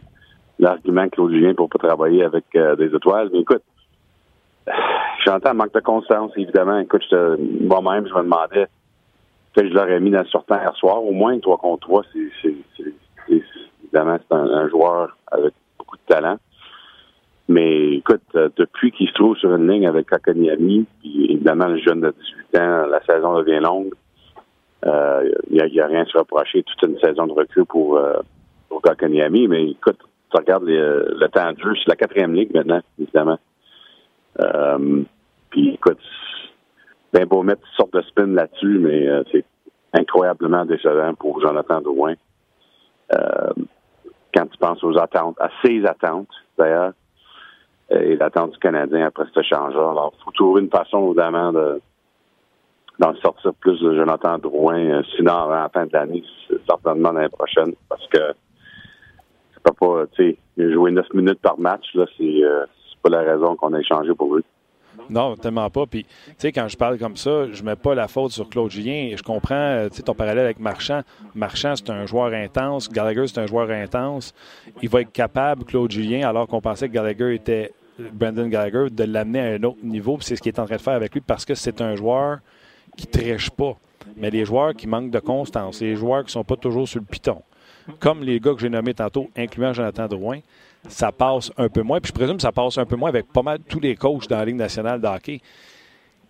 [0.61, 3.31] l'argument Julien pour pas travailler avec euh, des étoiles.
[3.33, 3.63] Mais écoute,
[5.25, 6.79] j'entends manque de constance, évidemment.
[6.79, 7.05] Écoute,
[7.61, 8.67] moi-même, je me demandais
[9.55, 11.03] que je l'aurais mis dans le sortant hier soir.
[11.03, 12.03] Au moins, 3 contre 3,
[12.43, 12.55] c'est,
[13.83, 16.37] évidemment, c'est un, joueur avec beaucoup de talent.
[17.49, 21.79] Mais écoute, euh, depuis qu'il se trouve sur une ligne avec Kakaniami, puis évidemment, le
[21.79, 22.15] jeune de
[22.53, 23.93] 18 ans, la saison devient longue.
[24.87, 26.63] Euh, Il n'y a rien à se reprocher.
[26.63, 28.21] Toute une saison de recul pour, euh,
[28.69, 29.49] pour Kakaniami.
[29.49, 29.99] Mais écoute,
[30.31, 33.39] tu regardes les- le temps de c'est la quatrième ligue maintenant, évidemment.
[34.41, 35.03] Euh,
[35.51, 35.99] puis écoute,
[37.13, 39.45] ben beau mettre toutes sortes de spin là-dessus, mais euh, c'est
[39.93, 42.15] incroyablement décevant pour Jonathan Drouin.
[43.13, 43.53] Euh,
[44.33, 46.93] quand tu penses aux attentes, à ses attentes, d'ailleurs,
[47.93, 49.91] euh, et l'attente du Canadien après ce changeur.
[49.91, 51.81] Alors, il faut trouver une façon, évidemment, de
[53.01, 56.23] d'en sortir plus de Jonathan Drouin, euh, sinon avant la fin de l'année,
[56.69, 58.35] certainement l'année prochaine, parce que
[59.65, 62.65] c'est pas tu sais, jouer 9 minutes par match, là, c'est euh,
[63.03, 64.45] pas la raison qu'on a échangé pour lui.
[65.09, 65.87] Non, tellement pas.
[65.87, 68.71] Puis, tu sais, quand je parle comme ça, je mets pas la faute sur Claude
[68.71, 69.15] Julien.
[69.17, 71.01] Je comprends, euh, tu sais, ton parallèle avec Marchand.
[71.35, 72.89] Marchand, c'est un joueur intense.
[72.89, 74.35] Gallagher, c'est un joueur intense.
[74.83, 77.73] Il va être capable, Claude Julien, alors qu'on pensait que Gallagher était
[78.13, 80.19] Brandon Gallagher, de l'amener à un autre niveau.
[80.21, 82.39] C'est ce qu'il est en train de faire avec lui parce que c'est un joueur
[82.97, 83.77] qui triche pas.
[84.17, 87.07] Mais les joueurs qui manquent de constance, les joueurs qui sont pas toujours sur le
[87.07, 87.43] piton,
[87.99, 90.41] comme les gars que j'ai nommés tantôt, incluant Jonathan Drouin,
[90.89, 92.01] ça passe un peu moins.
[92.01, 94.29] Puis je présume que ça passe un peu moins avec pas mal tous les coachs
[94.29, 95.41] dans la Ligue nationale de hockey.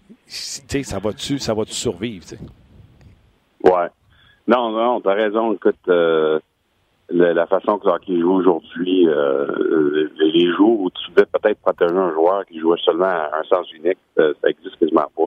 [0.08, 2.38] Tu sais, ça va-tu, ça survivre, tu sais?
[3.64, 3.88] Ouais.
[4.46, 5.52] Non, non, t'as raison.
[5.52, 6.40] Écoute, euh,
[7.10, 11.60] la façon que le hockey joue aujourd'hui, euh, les, les jours où tu devais peut-être
[11.60, 15.24] protéger un joueur qui jouait seulement à un sens unique, euh, ça existe quasiment pas.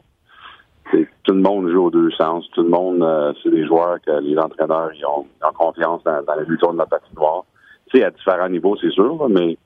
[1.23, 2.45] Tout le monde joue aux deux sens.
[2.51, 6.03] Tout le monde, euh, c'est des joueurs que les entraîneurs ils ont, ils ont confiance
[6.03, 7.45] dans, dans la de la patinoire.
[7.87, 9.57] Tu sais, à différents niveaux, c'est sûr, là, mais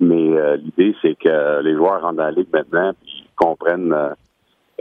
[0.00, 3.92] mais euh, l'idée, c'est que les joueurs rentrent dans la ligue maintenant puis ils comprennent
[3.92, 4.10] euh,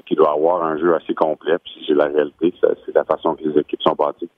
[0.05, 1.57] qu'il doit avoir un jeu assez complet.
[1.63, 4.29] Puis c'est la réalité, c'est la façon que les équipes sont bâties.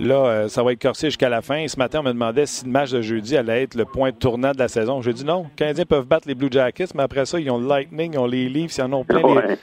[0.00, 1.66] Là, ça va être corsé jusqu'à la fin.
[1.68, 4.52] Ce matin, on me demandait si le match de jeudi allait être le point tournant
[4.52, 5.00] de la saison.
[5.00, 5.42] J'ai dit non.
[5.42, 8.18] Les Canadiens peuvent battre les Blue Jackets, mais après ça, ils ont le Lightning, ils
[8.18, 9.22] ont les Leafs, ils en ont plein.
[9.22, 9.58] les-.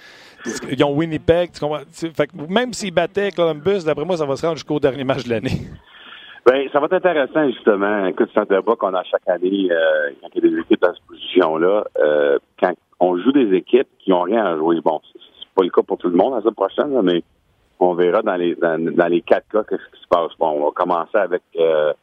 [0.69, 1.51] Ils ont Winnipeg.
[1.51, 1.79] Tu comprends?
[1.79, 4.79] Tu sais, Fait que même s'ils battaient Columbus, d'après moi, ça va se rendre jusqu'au
[4.79, 5.61] dernier match de l'année.
[6.45, 8.05] Ben, ça va être intéressant, justement.
[8.05, 10.81] Écoute, c'est un débat qu'on a chaque année euh, quand il y a des équipes
[10.81, 11.85] dans cette position-là.
[11.97, 15.19] Euh, quand on joue des équipes qui n'ont rien à jouer, bon, c'est
[15.53, 17.23] c'est pas le cas pour tout le monde la semaine prochaine, là, mais
[17.79, 20.31] on verra dans les dans, dans les quatre cas qu'est-ce qui se passe.
[20.39, 21.93] Bon, on va commencer avec euh,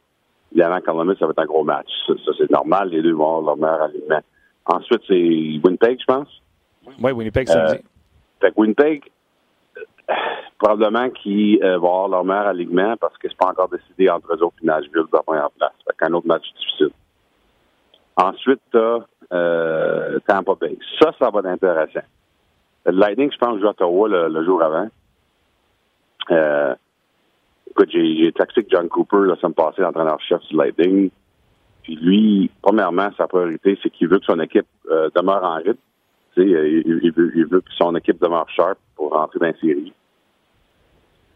[0.51, 1.89] évidemment Columbus, ça va être un gros match.
[2.07, 4.21] Ça, ça, c'est normal, les deux vont avoir leur meilleur alignement.
[4.65, 6.29] Ensuite, c'est Winnipeg, je pense.
[7.01, 7.83] Oui, Winnipeg samedi.
[8.41, 9.03] Fait que Winnipeg,
[9.77, 10.13] euh,
[10.57, 14.33] probablement qui euh, va avoir leur meilleur alignement parce que c'est pas encore décidé entre
[14.33, 15.73] eux autres et Nashville de la première place.
[15.87, 16.91] Fait qu'un autre match difficile.
[18.17, 18.99] Ensuite, t'as
[19.31, 20.77] euh, Tampa Bay.
[20.99, 22.05] Ça, ça va être intéressant.
[22.85, 24.87] Le Lightning, je pense, joue à Ottawa le, jour avant.
[26.31, 26.75] Euh,
[27.69, 31.09] écoute, j'ai, texté John Cooper la semaine passée, l'entraîneur-chef du Lightning.
[31.83, 35.77] Puis lui, premièrement, sa priorité, c'est qu'il veut que son équipe euh, demeure en rythme.
[36.37, 39.93] Euh, il, veut, il veut que son équipe demeure sharp pour rentrer dans la série.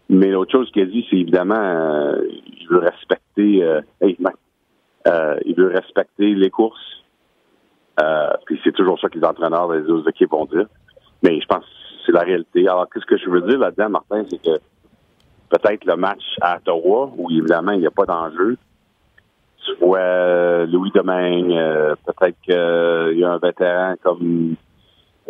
[0.10, 5.68] Mais l'autre chose qu'il a dit, c'est évidemment, euh, il veut respecter, euh, il veut
[5.68, 7.04] respecter les courses.
[8.46, 10.68] Puis c'est toujours ça que les entraîneurs des autres équipes vont dire.
[11.24, 11.72] Mais je pense que
[12.06, 12.68] c'est la réalité.
[12.68, 14.60] Alors, qu'est-ce que je veux dire là-dedans, Martin, c'est que
[15.50, 18.58] peut-être le match à Ottawa, où évidemment il n'y a pas d'enjeu,
[19.66, 21.58] tu vois Louis Domingue,
[22.06, 24.56] peut-être qu'il y a un vétéran comme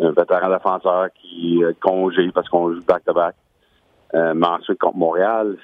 [0.00, 3.34] un vétéran défenseur qui euh, congé parce qu'on joue back-to-back.
[4.14, 5.56] Euh, mais ensuite, contre Montréal,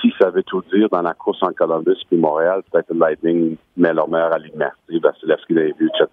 [0.00, 3.56] si ça veut tout dire dans la course en Columbus puis Montréal, peut-être le Lightning
[3.76, 4.70] met leur meilleur alignement.
[4.88, 6.06] Tu sais, Vasilevski, David, etc.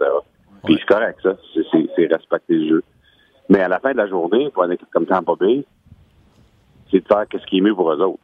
[0.64, 1.36] Puis c'est correct, ça.
[1.54, 2.84] C'est, respecter le jeu.
[3.50, 5.64] Mais à la fin de la journée, pour une équipe comme Tampa Bay,
[6.90, 8.20] c'est de faire ce qui est mieux pour eux autres.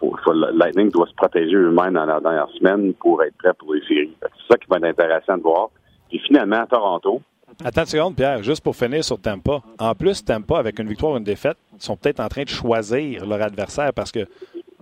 [0.00, 3.52] Faut- faut- le Lightning doit se protéger eux-mêmes dans la dernière semaine pour être prêt
[3.54, 4.16] pour les séries.
[4.20, 5.68] C'est ça qui va être intéressant de voir.
[6.10, 7.20] Et finalement, à Toronto,
[7.64, 9.60] Attends une seconde, Pierre, juste pour finir sur Tampa.
[9.78, 13.26] En plus, Tampa, avec une victoire ou une défaite, sont peut-être en train de choisir
[13.26, 14.20] leur adversaire parce que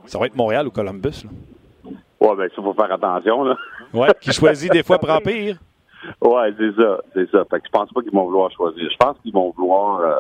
[0.07, 1.24] ça va être Montréal ou Columbus.
[1.24, 1.91] Là.
[2.20, 3.57] ouais, ben, ça, faut faire attention, là.
[3.93, 5.57] Ouais, qui choisit des fois prend pire.
[6.20, 7.45] Ouais, c'est ça, c'est ça.
[7.51, 8.89] Fait que je pense pas qu'ils vont vouloir choisir.
[8.91, 10.14] Je pense qu'ils vont vouloir euh,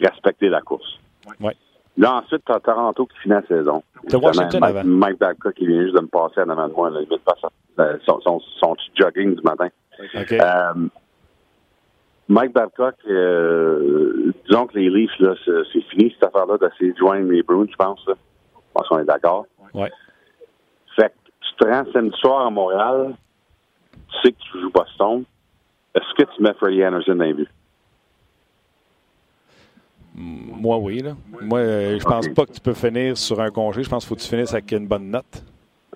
[0.00, 0.98] respecter la course.
[1.40, 1.56] Ouais.
[1.96, 3.82] Là, ensuite, t'as Toronto qui finit la saison.
[4.08, 4.84] T'as Washington Mike, avant.
[4.84, 6.90] Mike Babcock qui vient juste de me passer en avant de moi.
[6.90, 7.00] Là.
[7.00, 9.68] Il vient de euh, son, son, son petit jogging du matin.
[10.14, 10.32] OK.
[10.32, 10.74] Euh,
[12.28, 17.30] Mike Babcock, euh, disons que les Leafs, là, c'est, fini cette affaire-là d'essayer de joindre
[17.30, 18.06] les Bruins, je pense.
[18.06, 18.14] Là.
[18.54, 19.46] Je pense qu'on est d'accord.
[19.72, 19.90] Ouais.
[20.94, 23.14] Fait que tu te rends samedi soir à Montréal,
[23.92, 25.24] tu sais que tu joues Boston.
[25.94, 27.48] Est-ce que tu mets Freddie Anderson dans les buts?
[30.14, 30.98] Moi, oui.
[31.00, 31.12] Là.
[31.40, 33.82] Moi, euh, je pense pas que tu peux finir sur un congé.
[33.82, 35.44] Je pense qu'il faut que tu finisses avec une bonne note.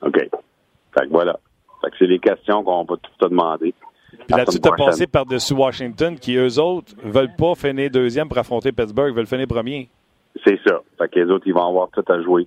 [0.01, 0.17] OK.
[0.17, 1.39] Fait que voilà.
[1.83, 3.75] Fait que c'est les questions qu'on va tout te demander.
[4.27, 8.39] Puis là-dessus, tu as passé par-dessus Washington, qui eux autres veulent pas finir deuxième pour
[8.39, 9.89] affronter Pittsburgh, ils veulent finir premier.
[10.45, 10.81] C'est ça.
[10.99, 12.47] Fait que les autres, ils vont avoir tout à jouer.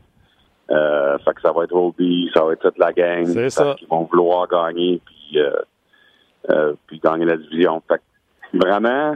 [0.72, 3.26] Euh, fait que ça va être Obi, ça va être toute la gang.
[3.26, 3.76] C'est ça.
[3.78, 5.52] qu'ils vont vouloir gagner puis, euh,
[6.50, 7.82] euh, puis gagner la division.
[7.88, 9.16] Fait que vraiment,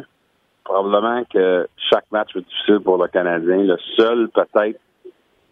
[0.63, 3.57] probablement que chaque match va être difficile pour le Canadien.
[3.57, 4.79] Le seul, peut-être,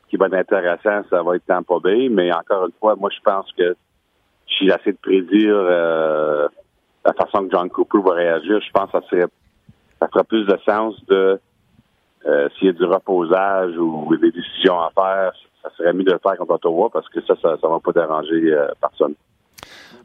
[0.10, 2.10] qui va être intéressant, ça va être Tampa Bay.
[2.10, 3.76] Mais encore une fois, moi, je pense que
[4.48, 6.48] si j'essaie de prédire euh,
[7.08, 9.28] la façon que John Cooper va réagir, je pense que ça serait
[10.00, 11.40] ça ferait plus de sens de
[12.26, 15.32] euh, s'il y a du reposage ou des décisions à faire,
[15.64, 17.92] ça serait mieux de le faire contre Ottawa parce que ça, ça ne va pas
[17.94, 19.16] déranger euh, personne.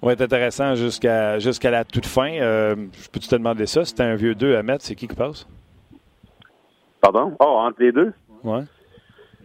[0.00, 2.32] va être intéressant jusqu'à jusqu'à la toute fin.
[2.34, 3.84] Euh, je peux-tu te demander ça?
[3.84, 5.46] Si un vieux 2 à mettre, c'est qui qui passe?
[7.00, 7.36] Pardon?
[7.40, 8.12] Oh, entre les deux?
[8.44, 8.62] Ouais.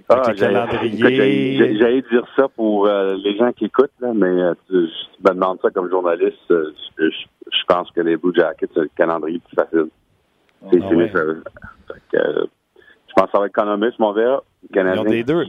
[0.09, 5.23] Ah, J'allais dire ça pour euh, les gens qui écoutent, là, mais euh, tu, tu
[5.23, 6.49] me demandes ça comme journaliste.
[6.51, 9.87] euh, je, pense que les Blue Jackets, c'est le calendrier plus facile.
[10.63, 11.11] Ah c'est ouais.
[11.13, 14.41] je pense que ça va être Columbus, mon verre.
[14.73, 15.45] Ils ont des deux.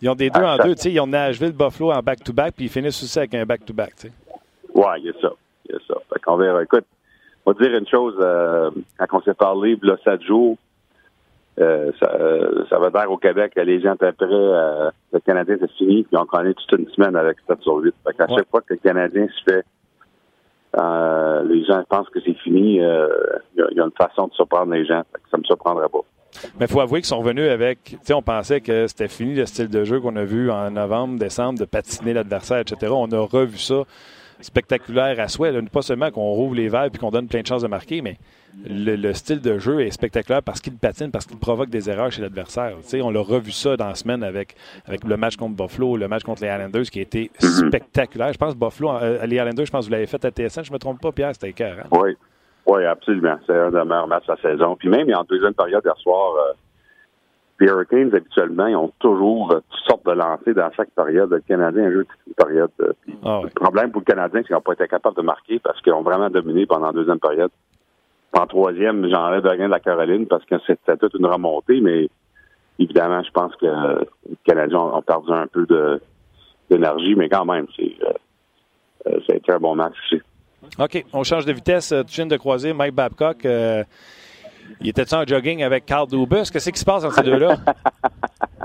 [0.00, 0.74] Ils ont des deux Ah, en ça- deux.
[0.74, 3.92] Tu sais, ils ont Nashville, Buffalo en back-to-back, puis ils finissent aussi avec un back-to-back.
[3.96, 4.12] sais.
[4.74, 5.32] Ouais, il y a ça.
[5.68, 5.94] Il y a ça.
[6.12, 6.62] Fait qu'on verra.
[6.62, 6.84] Écoute,
[7.46, 8.14] on va dire une chose.
[8.98, 10.56] quand on s'est parlé, là, sept jours,
[11.60, 14.26] euh, ça, euh, ça va dire au Québec les gens étaient prêts.
[14.30, 17.94] euh, le Canadien, c'est fini, puis on connaît toute une semaine avec 7 sur 8.
[18.06, 18.38] Fait qu'à Ouais.
[18.38, 19.64] chaque fois que le Canadien se fait,
[20.80, 23.06] euh, les gens pensent que c'est fini, euh,
[23.54, 25.02] il y, a- il y a une façon de surprendre les gens.
[25.12, 26.00] Fait que ça me surprendrait pas.
[26.58, 27.82] Mais il faut avouer qu'ils sont revenus avec.
[27.84, 30.70] Tu sais, on pensait que c'était fini le style de jeu qu'on a vu en
[30.70, 32.90] novembre, décembre, de patiner l'adversaire, etc.
[32.96, 33.82] On a revu ça
[34.40, 35.52] spectaculaire à souhait.
[35.72, 38.16] Pas seulement qu'on rouvre les verres et qu'on donne plein de chances de marquer, mais
[38.68, 42.12] le, le style de jeu est spectaculaire parce qu'il patine, parce qu'il provoque des erreurs
[42.12, 42.76] chez l'adversaire.
[43.02, 44.56] On l'a revu ça dans la semaine avec,
[44.88, 48.32] le match contre Buffalo, le match contre les Islanders qui a été spectaculaire.
[48.32, 50.70] Je pense Buffalo, euh, les Islanders, je pense que vous l'avez fait à TSN, je
[50.70, 51.88] ne me trompe pas, Pierre, c'était écœurant.
[51.92, 52.16] Oui.
[52.66, 53.36] Oui, absolument.
[53.46, 54.76] C'est un des meilleurs matchs de la saison.
[54.76, 56.52] Puis même en deuxième période hier soir, euh,
[57.60, 61.30] les Hurricanes, habituellement, ils ont toujours euh, toutes sortes de lancers dans chaque période.
[61.30, 62.70] Le Canadien a toute une période.
[62.80, 62.92] euh,
[63.24, 63.40] Ah.
[63.44, 65.92] Le problème pour le Canadien, c'est qu'ils n'ont pas été capables de marquer parce qu'ils
[65.92, 67.50] ont vraiment dominé pendant la deuxième période.
[68.32, 72.08] En troisième, j'enlève rien de la Caroline parce que c'était toute une remontée, mais
[72.78, 73.66] évidemment, je pense que
[74.28, 75.66] les Canadiens ont, perdu un peu
[76.70, 77.94] d'énergie, mais quand même, c'est
[79.06, 80.22] euh, ça a été un bon match aussi.
[80.78, 81.92] OK, on change de vitesse.
[82.06, 83.44] Tu viens de croiser Mike Babcock.
[84.80, 86.50] Il était en jogging avec Carl Dubus?
[86.52, 87.56] Qu'est-ce qui se passe entre ces deux-là?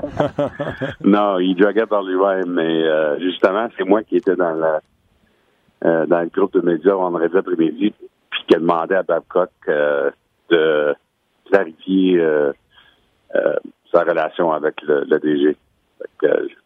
[1.00, 4.80] non, il joguait par lui-même, mais justement, c'est moi qui étais dans la
[5.84, 7.94] euh, dans le groupe de médias vendredi après-midi,
[8.30, 10.10] puis qui a demandé à Babcock euh,
[10.50, 10.92] de
[11.48, 12.52] clarifier euh,
[13.92, 15.56] sa relation avec le, DG.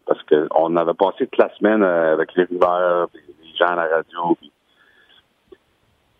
[0.07, 4.35] parce qu'on avait passé toute la semaine avec les rumeurs, les gens à la radio.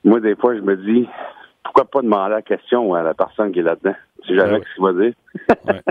[0.03, 1.09] Moi, des fois, je me dis,
[1.63, 3.95] pourquoi pas demander la question à la personne qui est là-dedans?
[4.25, 5.13] Si jamais ce qu'il va dire.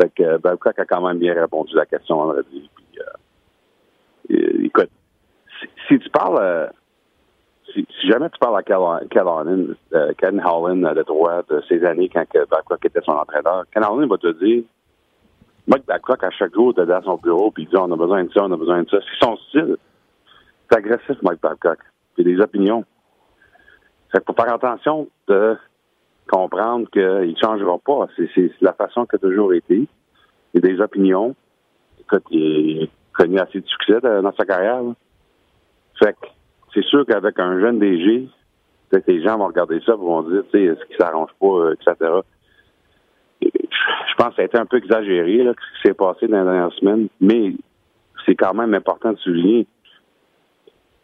[0.00, 2.70] fait que Babcock a quand même bien répondu à la question vendredi.
[2.74, 4.90] Puis, écoute,
[5.88, 6.66] si tu parles, euh,
[7.72, 12.08] si, jamais tu parles à Ken euh, Ken Holland euh, de droit de ces années
[12.08, 14.64] quand Babcock était son entraîneur, Ken Holland va te dire,
[15.66, 18.24] Mike Babcock, à chaque jour, était dans son bureau, puis il dit, on a besoin
[18.24, 18.98] de ça, on a besoin de ça.
[19.00, 19.76] C'est son style.
[20.70, 21.78] C'est agressif, Mike Babcock.
[22.18, 22.84] Il a des opinions.
[24.14, 25.56] Fait faut faire attention de
[26.30, 28.06] comprendre qu'il ne changera pas.
[28.16, 29.88] C'est la façon qu'il a toujours été.
[30.54, 31.34] Il a des opinions.
[32.00, 34.82] Écoute, il a connu assez de succès dans sa carrière.
[35.98, 36.28] Fait que
[36.72, 38.28] c'est sûr qu'avec un jeune DG,
[38.88, 41.46] peut-être les gens vont regarder ça et vont dire, tu sais, est-ce qu'il s'arrange pas,
[41.46, 42.10] euh, etc.
[43.42, 46.38] je pense que ça a été un peu exagéré, là, ce qui s'est passé dans
[46.38, 47.52] les dernières semaines, mais
[48.24, 49.66] c'est quand même important de souligner.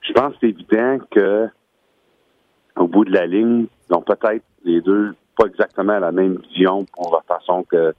[0.02, 1.48] Je pense que c'est évident que
[2.76, 6.84] au bout de la ligne, ils ont peut-être les deux pas exactement la même vision
[6.92, 7.94] pour la façon que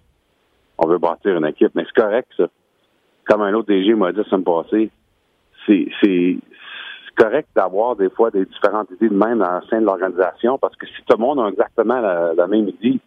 [0.78, 2.47] on veut bâtir une équipe, mais c'est correct, ça.
[3.26, 4.89] Comme un autre DG m'a dit la semaine passée,
[5.67, 6.38] c'est
[7.15, 10.76] correct d'avoir des fois des différentes idées de même dans le sein de l'organisation parce
[10.76, 12.99] que si tout le monde a exactement la, même idée,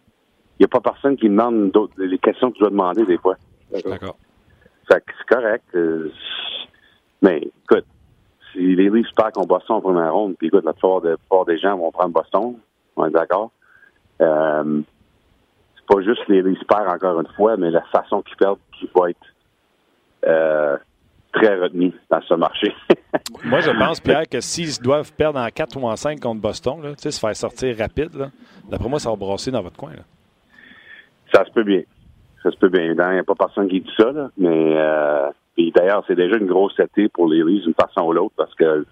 [0.57, 3.35] il n'y a pas personne qui demande les questions que tu dois demander des fois.
[3.71, 4.15] D'accord.
[4.89, 5.65] Fait que c'est correct.
[5.75, 6.11] Euh,
[7.21, 7.85] mais écoute,
[8.55, 11.77] si les Leafs perdent en Boston en première ronde, puis écoute, la plupart, des gens
[11.77, 12.55] vont prendre Boston,
[12.95, 13.51] on est d'accord.
[14.21, 14.81] Euh,
[15.75, 18.89] c'est pas juste les Leafs perdent encore une fois, mais la façon qu'ils perdent qui
[18.95, 19.17] va être
[20.25, 20.77] euh,
[21.33, 22.73] très retenu dans ce marché.
[23.43, 26.81] Moi, je pense, Pierre, que s'ils doivent perdre en 4 ou en 5 contre Boston,
[26.81, 28.29] là, se faire sortir rapide,
[28.69, 29.91] d'après moi, ça va brasser dans votre coin.
[29.91, 30.03] Là.
[31.33, 31.81] Ça se peut bien.
[32.41, 32.83] Ça se peut bien.
[32.83, 36.47] Il n'y a pas personne qui dit ça, là, mais euh, d'ailleurs, c'est déjà une
[36.47, 38.87] grosse été pour les Leafs d'une façon ou l'autre parce que le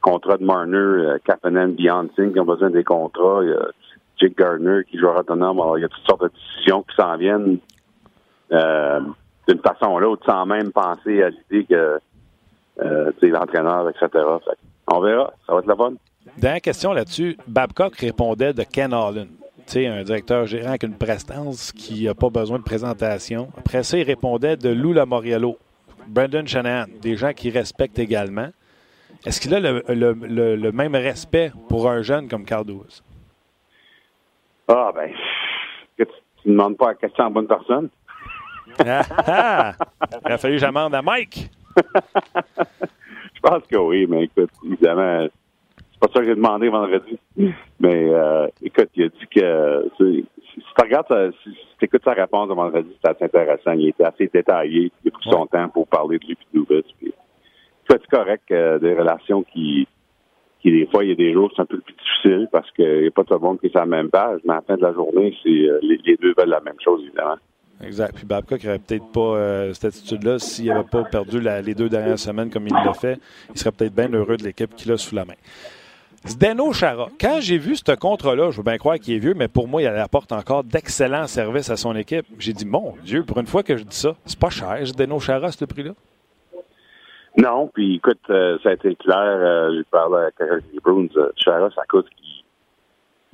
[0.00, 3.68] contrat de Marner, euh, Kapanen, qui ont besoin des contrats, il y a
[4.18, 5.60] Jake Gardner qui jouera autonome.
[5.60, 7.58] Alors, il y a toutes sortes de décisions qui s'en viennent.
[8.52, 9.00] Euh,
[9.48, 12.00] d'une façon ou l'autre, sans même penser à l'idée que
[12.82, 14.08] euh, l'entraîneur, etc.
[14.90, 15.96] on verra, ça va être la bonne.
[16.38, 17.36] Dernière question là-dessus.
[17.46, 19.28] Babcock répondait de Ken Allen.
[19.66, 23.48] sais, un directeur gérant avec une prestance qui n'a pas besoin de présentation.
[23.58, 25.58] Après ça, il répondait de Lou Lamoriello,
[26.06, 28.48] Brandon Shanahan, des gens qui respectent également.
[29.24, 32.66] Est-ce qu'il a le, même respect pour un jeune comme Carl
[34.68, 35.10] Ah, ben,
[35.96, 36.04] tu
[36.46, 37.88] ne demandes pas la question à bonne personne.
[38.84, 39.72] Ah, ah,
[40.26, 41.48] Il a fallu que j'amende à Mike.
[43.34, 45.28] je pense que oui, mais écoute, évidemment,
[45.76, 47.16] c'est pas ça que j'ai demandé vendredi.
[47.78, 49.88] Mais euh, écoute, il a dit que
[50.54, 53.72] si tu regardes, si, tu écoutes sa réponse de vendredi, c'est assez intéressant.
[53.72, 54.90] Il était assez détaillé.
[55.04, 57.12] Il a pris son temps pour parler de lui et de Puis,
[57.88, 59.86] c'est correct euh, des relations qui,
[60.60, 63.02] qui, des fois, il y a des jours, c'est un peu plus difficile parce qu'il
[63.02, 64.40] n'y a pas tout le monde qui est sur la même page.
[64.44, 67.02] Mais à la fin de la journée, c'est euh, les deux veulent la même chose,
[67.02, 67.36] évidemment.
[67.82, 68.14] Exact.
[68.14, 72.18] Puis Babcock n'aurait peut-être pas euh, cette attitude-là s'il n'avait pas perdu les deux dernières
[72.18, 73.18] semaines comme il l'a fait.
[73.50, 75.34] Il serait peut-être bien heureux de l'équipe qu'il a sous la main.
[76.26, 79.48] Zdeno Chara, quand j'ai vu ce contrat-là, je veux bien croire qu'il est vieux, mais
[79.48, 82.26] pour moi, il apporte encore d'excellents services à son équipe.
[82.38, 85.20] J'ai dit, mon Dieu, pour une fois que je dis ça, c'est pas cher, Zdeno
[85.20, 85.92] Chara, ce prix-là?
[87.36, 91.68] Non, puis écoute, euh, ça a été clair, euh, j'ai parlé à Carol Bruns, Chara,
[91.74, 92.06] ça coûte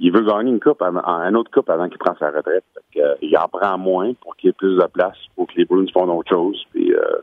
[0.02, 2.64] il veut gagner une coupe, un autre coupe avant qu'il prenne sa retraite.
[2.96, 5.66] Euh, il en prend moins pour qu'il y ait plus de place, pour que les
[5.66, 6.64] Bruins font autre chose.
[6.72, 7.18] Puis euh,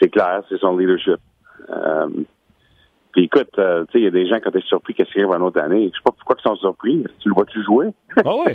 [0.00, 1.18] c'est clair, c'est son leadership.
[3.16, 5.10] Euh, puis écoute, tu sais, il y a des gens qui ont été surpris qu'est-ce
[5.12, 5.90] qu'il arrive une autre année.
[5.92, 7.04] Je sais pas pourquoi ils sont surpris.
[7.20, 7.88] Tu le vois-tu jouer?
[8.24, 8.52] Ah oui.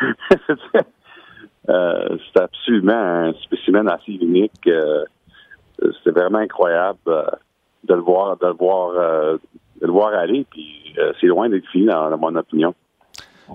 [1.66, 4.68] c'est absolument un spécimen assez unique.
[4.68, 6.98] c'est vraiment incroyable
[7.84, 8.92] de le voir, de le voir,
[9.80, 10.46] de le voir aller.
[10.50, 12.74] Puis c'est loin d'être fini dans mon opinion.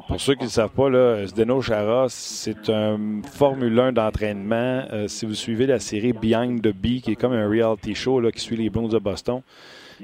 [0.07, 4.83] Pour ceux qui ne le savent pas, là, Zdeno Chara, c'est un Formule 1 d'entraînement.
[4.91, 8.19] Euh, si vous suivez la série Behind the Bee, qui est comme un reality show
[8.19, 9.41] là, qui suit les Blues de Boston,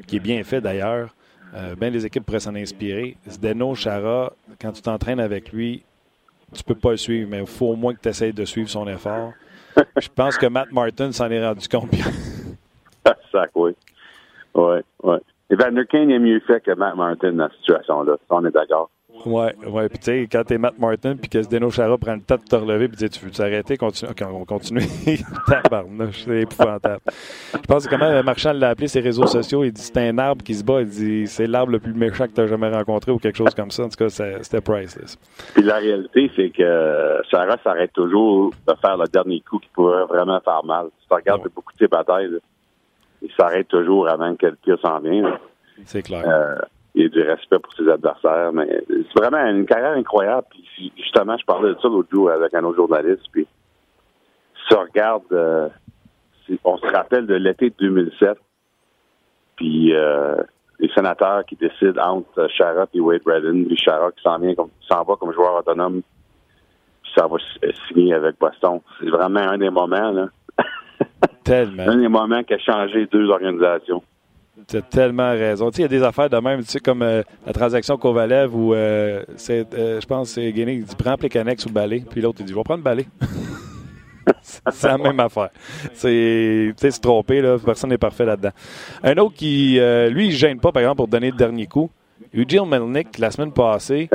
[0.08, 1.10] qui est bien fait d'ailleurs,
[1.56, 3.18] euh, bien les équipes pourraient s'en inspirer.
[3.30, 5.84] Zdeno Chara, quand tu t'entraînes avec lui,
[6.54, 8.70] tu peux pas le suivre, mais il faut au moins que tu essayes de suivre
[8.70, 9.34] son effort.
[9.98, 11.92] Je pense que Matt Martin s'en est rendu compte.
[13.32, 13.72] Sac, oui.
[14.54, 15.18] Oui, oui.
[15.50, 18.18] Evander Kane est mieux fait que Matt Martin dans cette situation-là.
[18.30, 18.90] On est d'accord.
[19.26, 19.88] Oui, oui.
[19.90, 22.44] Puis tu sais, quand t'es Matt Martin, puis que Zdeno Chara prend le temps de
[22.44, 24.82] te relever, puis tu veux t'arrêter, continue, on continue.
[25.48, 27.02] Tabarnouche, c'est épouvantable.
[27.54, 30.44] Je pense que comment Marchand l'a appelé ses réseaux sociaux, il dit c'est un arbre
[30.44, 33.12] qui se bat, il dit c'est l'arbre le plus méchant que tu as jamais rencontré
[33.12, 33.84] ou quelque chose comme ça.
[33.84, 35.18] En tout cas, c'était priceless.
[35.54, 40.06] Puis la réalité, c'est que Chara s'arrête toujours de faire le dernier coup qui pourrait
[40.06, 40.88] vraiment faire mal.
[41.02, 42.30] Si tu regardes beaucoup de ses batailles,
[43.22, 45.32] il s'arrête toujours avant que le tir s'en vienne.
[45.86, 46.24] C'est clair.
[46.28, 46.56] Euh,
[46.96, 48.52] a du respect pour ses adversaires.
[48.54, 50.48] Mais c'est vraiment une carrière incroyable.
[50.50, 53.24] Puis justement, je parlais de ça l'autre jour avec un autre journaliste.
[53.32, 53.48] Puis
[54.68, 55.70] si on regarde, euh,
[56.64, 58.38] on se rappelle de l'été 2007.
[59.56, 60.36] Puis euh,
[60.80, 63.66] les sénateurs qui décident entre Sharrock et Wade Redden.
[63.66, 66.02] Puis Sharrock s'en vient comme s'en va comme joueur autonome.
[67.02, 67.38] Puis ça va
[67.88, 68.82] signer avec Boston.
[69.00, 70.28] C'est vraiment un des moments là.
[71.44, 71.84] Tellement.
[71.88, 74.04] un des moments qui a changé deux organisations.
[74.68, 75.72] Tu as tellement raison.
[75.72, 77.98] Tu sais, il y a des affaires de même, tu sais, comme euh, la transaction
[77.98, 82.04] Kovalev où, euh, c'est, euh, je pense, c'est Guinée qui dit prends Plekanex ou balai.
[82.08, 83.08] Puis l'autre, il dit je vais prendre balai.
[84.42, 85.50] c'est la même affaire.
[85.94, 87.58] C'est, se tromper, là.
[87.58, 88.52] Personne n'est parfait là-dedans.
[89.02, 89.80] Un autre qui,
[90.12, 91.90] lui, il ne gêne pas, par exemple, pour donner le dernier coup.
[92.36, 94.08] Eugene Melnick, la semaine passée.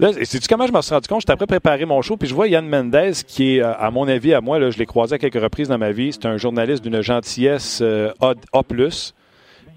[0.00, 1.20] Là, sais-tu comment je me suis rendu compte?
[1.20, 4.32] J'étais après préparer mon show, puis je vois Yann Mendez, qui est, à mon avis,
[4.32, 6.10] à moi, là, je l'ai croisé à quelques reprises dans ma vie.
[6.10, 8.62] C'est un journaliste d'une gentillesse euh, A.
[8.62, 8.78] Puis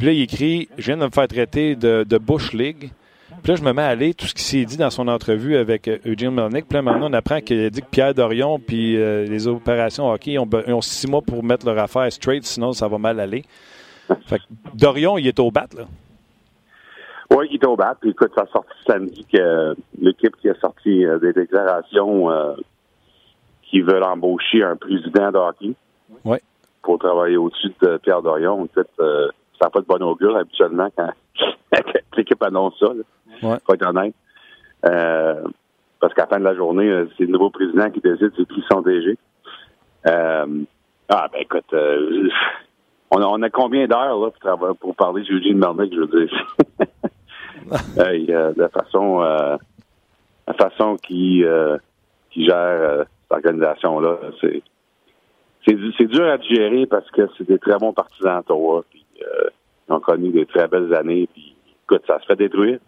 [0.08, 2.92] là, il écrit «Je viens de me faire traiter de, Bush League».
[3.44, 5.58] Puis là, je me mets à aller tout ce qui s'est dit dans son entrevue
[5.58, 6.70] avec euh, Eugene Melnick.
[6.70, 10.10] Puis là, maintenant, on apprend qu'il a dit que Pierre Dorion puis euh, les opérations
[10.10, 13.44] hockey ont, ont, six mois pour mettre leur affaire straight, sinon ça va mal aller.
[14.28, 14.44] Fait que
[14.74, 15.84] Dorion, il est au bat, là.
[17.32, 17.96] Oui, au bat.
[18.00, 22.54] Puis écoute, ça a sorti samedi que l'équipe qui a sorti euh, des déclarations euh,
[23.64, 25.74] qui veulent embaucher un président de hockey
[26.26, 26.42] ouais.
[26.82, 28.62] pour travailler au-dessus de Pierre Dorion.
[28.62, 31.10] En fait, euh, ça n'a pas de bon augure habituellement quand,
[32.18, 32.88] l'équipe annonce ça.
[32.88, 33.50] Là.
[33.50, 33.58] Ouais.
[33.66, 34.16] Faut être honnête.
[34.86, 35.44] Euh,
[36.00, 38.64] parce qu'à la fin de la journée, c'est le nouveau président qui décide c'est qui
[38.70, 39.18] son DG.
[40.08, 40.64] Euh,
[41.10, 42.30] ah ben écoute, euh,
[43.12, 46.56] on, a, on a combien d'heures là pour, pour parler d'Eugene Melnick, je veux dire?
[47.98, 49.58] hey, euh, la façon euh,
[50.48, 51.78] la façon qui euh,
[52.32, 54.62] qui gère cette organisation là, c'est
[55.66, 59.50] c'est dur à digérer parce que c'est des très bons partisans d'Ottawa, puis euh,
[59.88, 62.80] ils ont connu des très belles années, puis écoute, ça se fait détruire.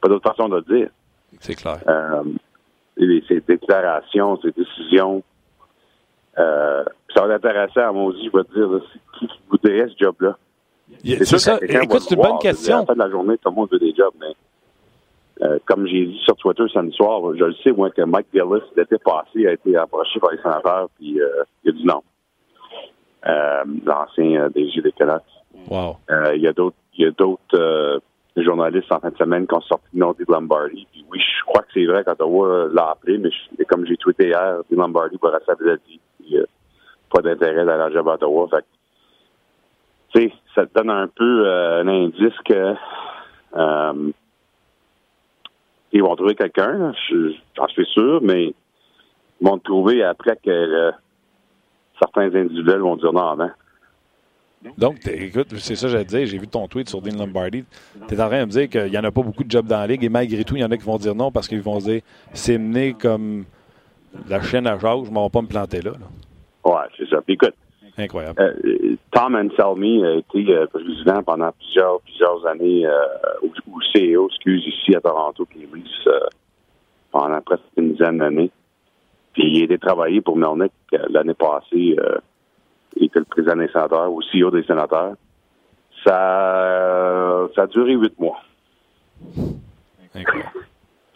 [0.00, 0.90] Pas d'autre façon de le dire.
[1.40, 1.78] C'est clair.
[1.86, 2.24] Euh,
[2.96, 5.22] et ces déclarations, ces décisions,
[6.38, 6.84] euh,
[7.14, 8.80] ça va être intéressant à mon avis, je vais te dire, là,
[9.18, 10.36] qui voudrait ce job-là?
[11.04, 11.58] C'est ça.
[11.62, 12.76] Écoute, c'est une bonne question.
[12.76, 14.34] À la fin de la journée, tout le monde veut des jobs, mais
[15.42, 18.62] euh, comme j'ai dit sur Twitter samedi soir, je le sais, moi, que Mike Gillis,
[18.76, 22.02] l'été passé, a été approché par les sénateurs, puis euh, il a dit non.
[23.26, 25.22] Euh, L'ancien DG des Canucks.
[25.68, 25.96] Wow.
[26.10, 27.98] Euh, il y a d'autres il y a d'autres euh,
[28.36, 30.86] journalistes en fin de semaine qui ont sorti le nom de Lombardi.
[30.92, 34.28] Puis oui, je crois que c'est vrai qu'Ottawa l'a appelé, mais je, comme j'ai tweeté
[34.28, 36.00] hier, Dave Lombardi va rester à Philadelphie.
[36.26, 36.44] Il a
[37.10, 38.48] pas d'intérêt d'aller à job à Ottawa.
[38.50, 38.64] Fait
[40.14, 42.74] tu sais, ça te donne un peu euh, un indice que
[43.56, 44.10] euh,
[45.92, 46.92] ils vont trouver quelqu'un,
[47.56, 48.54] j'en suis sûr, mais
[49.40, 50.90] ils vont te trouver après que euh,
[52.00, 53.50] certains individuels vont dire non avant.
[54.78, 56.24] Donc, écoute, c'est ça que j'allais dire.
[56.24, 57.64] J'ai vu ton tweet sur Dean Lombardi.
[58.06, 59.66] Tu es en train de me dire qu'il n'y en a pas beaucoup de jobs
[59.66, 61.48] dans la ligue et malgré tout, il y en a qui vont dire non parce
[61.48, 62.02] qu'ils vont se dire
[62.32, 63.44] c'est mené comme
[64.28, 65.90] la chaîne à Jacques, je ne vais pas me planter là.
[65.92, 66.70] là.
[66.70, 67.20] Ouais, c'est ça.
[67.22, 67.54] Puis écoute,
[68.02, 68.40] Incroyable.
[68.40, 72.92] Euh, Tom Anselmi a été euh, président pendant plusieurs plusieurs années euh,
[73.42, 76.20] ou, CEO, excuse, ici à Toronto, qui est euh,
[77.10, 78.50] pendant presque une dizaine d'années.
[79.32, 81.96] Puis il a été travaillé pour Melnick euh, l'année passée.
[81.98, 82.18] Euh,
[82.96, 85.14] il était le président des sénateurs ou CEO des sénateurs.
[86.04, 88.40] Ça, ça a duré huit mois.
[90.14, 90.50] Incroyable.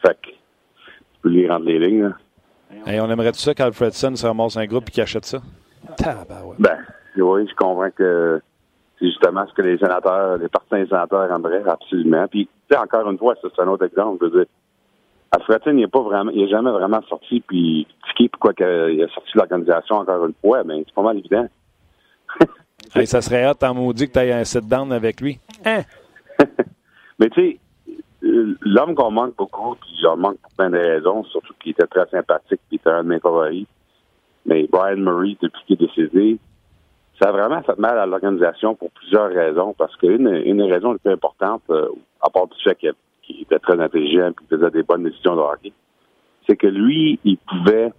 [0.00, 2.04] Fait que tu peux lire entre les lignes.
[2.04, 2.16] Là.
[2.86, 5.42] Hey, on aimerait tout ça qu'Alfredson se ramasse un groupe et qu'il achète ça?
[6.04, 6.60] Tabarouette.
[6.60, 6.78] Ben,
[7.16, 8.40] oui, je comprends que
[8.98, 12.26] c'est justement ce que les sénateurs, les partisans des sénateurs aimeraient absolument.
[12.28, 14.18] Puis, tu sais, encore une fois, ça, c'est un autre exemple.
[14.20, 14.50] Je veux dire,
[15.32, 19.08] Alfredson, il n'est pas vraiment, il n'est jamais vraiment sorti puis critiqué pourquoi il a
[19.08, 21.46] sorti l'organisation encore une fois, mais c'est pas mal évident.
[22.94, 25.38] hey, ça serait hâte en maudit que tu aies un sit-down avec lui.
[25.64, 25.82] Hein?
[27.18, 27.58] mais tu sais,
[28.22, 32.06] l'homme qu'on manque beaucoup, puis j'en manque pour plein de raisons, surtout qu'il était très
[32.06, 33.66] sympathique, puis il était un de mes favoris.
[34.46, 36.38] Mais Brian Murray, depuis qu'il est décédé,
[37.20, 39.74] ça a vraiment fait mal à l'organisation pour plusieurs raisons.
[39.76, 41.88] Parce qu'une une raison la plus importante, euh,
[42.20, 45.40] à part du fait qu'il était très intelligent et qu'il faisait des bonnes décisions de
[45.40, 45.72] hockey,
[46.46, 47.92] c'est que lui, il pouvait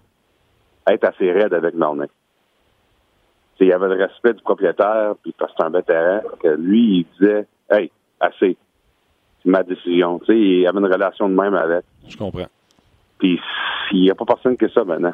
[0.89, 2.11] être assez raide avec Melnick.
[3.59, 6.99] Il y avait le respect du propriétaire, puis parce que c'est un vétéran, que lui,
[6.99, 8.55] il disait Hey, assez.
[9.43, 10.21] C'est ma décision.
[10.25, 11.83] sais, il avait une relation de même avec.
[12.07, 12.45] Je comprends.
[13.17, 13.39] Puis
[13.91, 15.13] il n'y a pas personne que ça maintenant.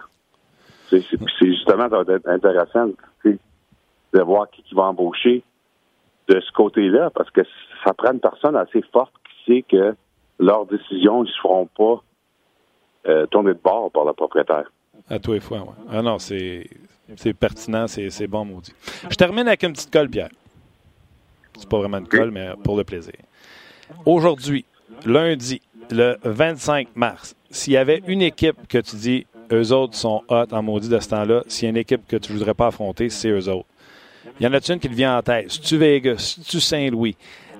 [1.02, 2.90] C'est justement, ça va être intéressant
[3.26, 5.44] de voir qui, qui va embaucher
[6.28, 7.42] de ce côté-là, parce que
[7.84, 9.96] ça prend une personne assez forte qui sait que
[10.40, 12.04] leurs décisions ne se feront pas
[13.08, 14.72] euh, tourner de bord par le propriétaire.
[15.10, 15.74] À tous les fois, oui.
[15.90, 16.70] Ah non, c'est
[17.40, 18.74] pertinent, c'est bon, maudit.
[19.10, 20.30] Je termine avec une petite colle, Pierre.
[21.58, 23.14] C'est pas vraiment une colle, mais pour le plaisir.
[24.06, 24.66] Aujourd'hui,
[25.06, 30.24] lundi, le 25 mars, s'il y avait une équipe que tu dis, eux autres sont
[30.28, 32.54] hot en maudit de ce temps-là, s'il y a une équipe que tu ne voudrais
[32.54, 33.68] pas affronter, c'est eux autres.
[34.40, 35.52] Il y en a une qui te vient en tête?
[35.52, 36.36] C'est-tu Vegas?
[36.38, 37.16] C'est-tu Saint-Louis?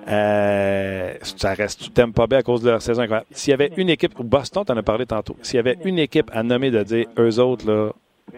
[0.06, 3.26] Euh, ça reste, tu t'aimes pas bien à cause de leur saison incroyable.
[3.30, 5.98] S'il y avait une équipe, Boston, tu en as parlé tantôt, s'il y avait une
[5.98, 7.90] équipe à nommer de dire, eux autres, là,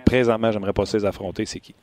[0.05, 1.75] présentement, j'aimerais pas les affronter, c'est qui?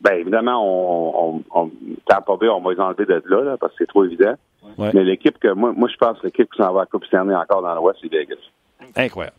[0.00, 1.70] Bien, évidemment, on, on, on
[2.06, 4.34] pas bien, on va les enlever de là, là parce que c'est trop évident.
[4.76, 7.34] Mais l'équipe que, moi, moi je pense que l'équipe qui s'en va à Coupe Stanley
[7.34, 8.36] encore dans l'Ouest, c'est Vegas.
[8.96, 9.36] Incroyable.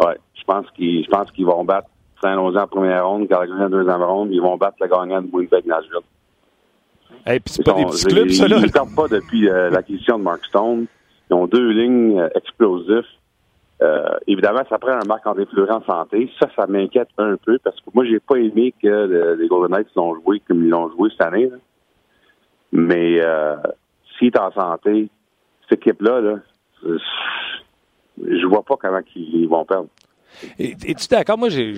[0.00, 0.16] Ouais,
[0.46, 1.88] je pense qu'ils, je pense qu'ils vont battre
[2.20, 6.00] Saint-Nosé en première ronde, Calgary en deuxième ronde, ils vont battre le gagnant de Winnipeg-Nashville.
[7.26, 8.56] Et puis c'est pas des petits clubs, ça, là?
[8.58, 10.86] Ils ne pas depuis euh, l'acquisition de Mark Stone.
[11.30, 13.06] Ils ont deux lignes euh, explosives.
[13.82, 16.30] Euh, évidemment, ça prend un André Fleury en santé.
[16.38, 19.94] Ça, ça m'inquiète un peu parce que moi, j'ai pas aimé que les Golden Knights
[19.96, 21.50] l'ont joué comme ils l'ont joué cette année.
[22.72, 23.20] Mais
[24.16, 25.08] s'il est en santé,
[25.68, 26.36] cette équipe-là, là,
[28.22, 29.88] je vois pas comment ils vont perdre.
[30.58, 31.38] Es-tu d'accord?
[31.38, 31.74] Moi, j'ai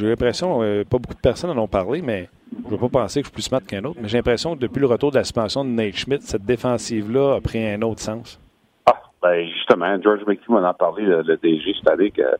[0.00, 3.26] l'impression, pas beaucoup de personnes en ont parlé, mais je ne veux pas penser que
[3.26, 5.24] je suis plus smart qu'un autre, mais j'ai l'impression que depuis le retour de la
[5.24, 8.40] suspension de Nate Schmidt, cette défensive-là a pris un autre sens.
[8.86, 12.36] Ah, ben justement, George McKee m'en a parlé, le, DG, c'est-à-dire que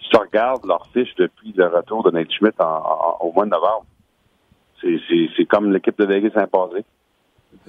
[0.00, 2.56] si tu regardes leur fiche depuis le retour de Nate Schmidt
[3.20, 3.86] au mois de novembre,
[4.80, 6.84] c'est comme l'équipe de Vegas imposée.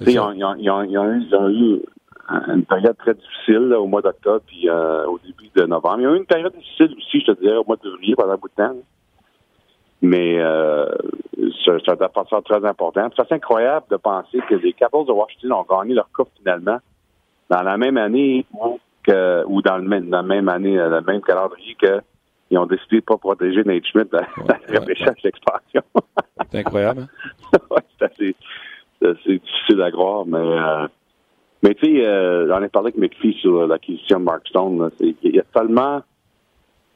[0.00, 1.82] Ils ont, ils, ont, ils, ont, ils, ont, eu,
[2.28, 6.00] une période très difficile au mois d'octobre puis euh, au début de novembre.
[6.00, 8.32] Ils ont eu une période difficile aussi, je te dirais, au mois de février pendant
[8.32, 8.76] un bout de temps.
[10.00, 10.86] Mais euh,
[11.64, 13.08] c'est un défenseur très important.
[13.16, 16.78] C'est incroyable de penser que les Capitals de Washington ont gagné leur coupe finalement
[17.50, 18.46] dans la même année
[19.04, 22.00] que, ou dans, le même, dans la même année, le même calendrier que
[22.52, 25.82] ils ont décidé de ne pas protéger Nate Schmidt dans la repêchage d'expansion.
[26.50, 27.08] c'est incroyable.
[27.54, 27.58] Hein?
[27.98, 28.36] c'est assez,
[29.02, 30.86] assez, difficile à croire, mais euh,
[31.62, 34.90] mais tu sais, euh, j'en ai parlé avec McPhee sur l'acquisition de Mark Stone.
[35.00, 36.02] Il y a tellement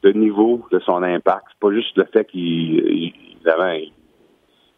[0.03, 1.45] de niveau de son impact.
[1.49, 3.13] C'est pas juste le fait qu'il il,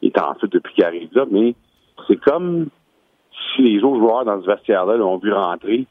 [0.02, 1.56] est en fait depuis qu'il arrive là, mais
[2.08, 2.68] c'est comme
[3.56, 5.86] si les autres joueurs dans ce vestiaire-là l'ont vu rentrer,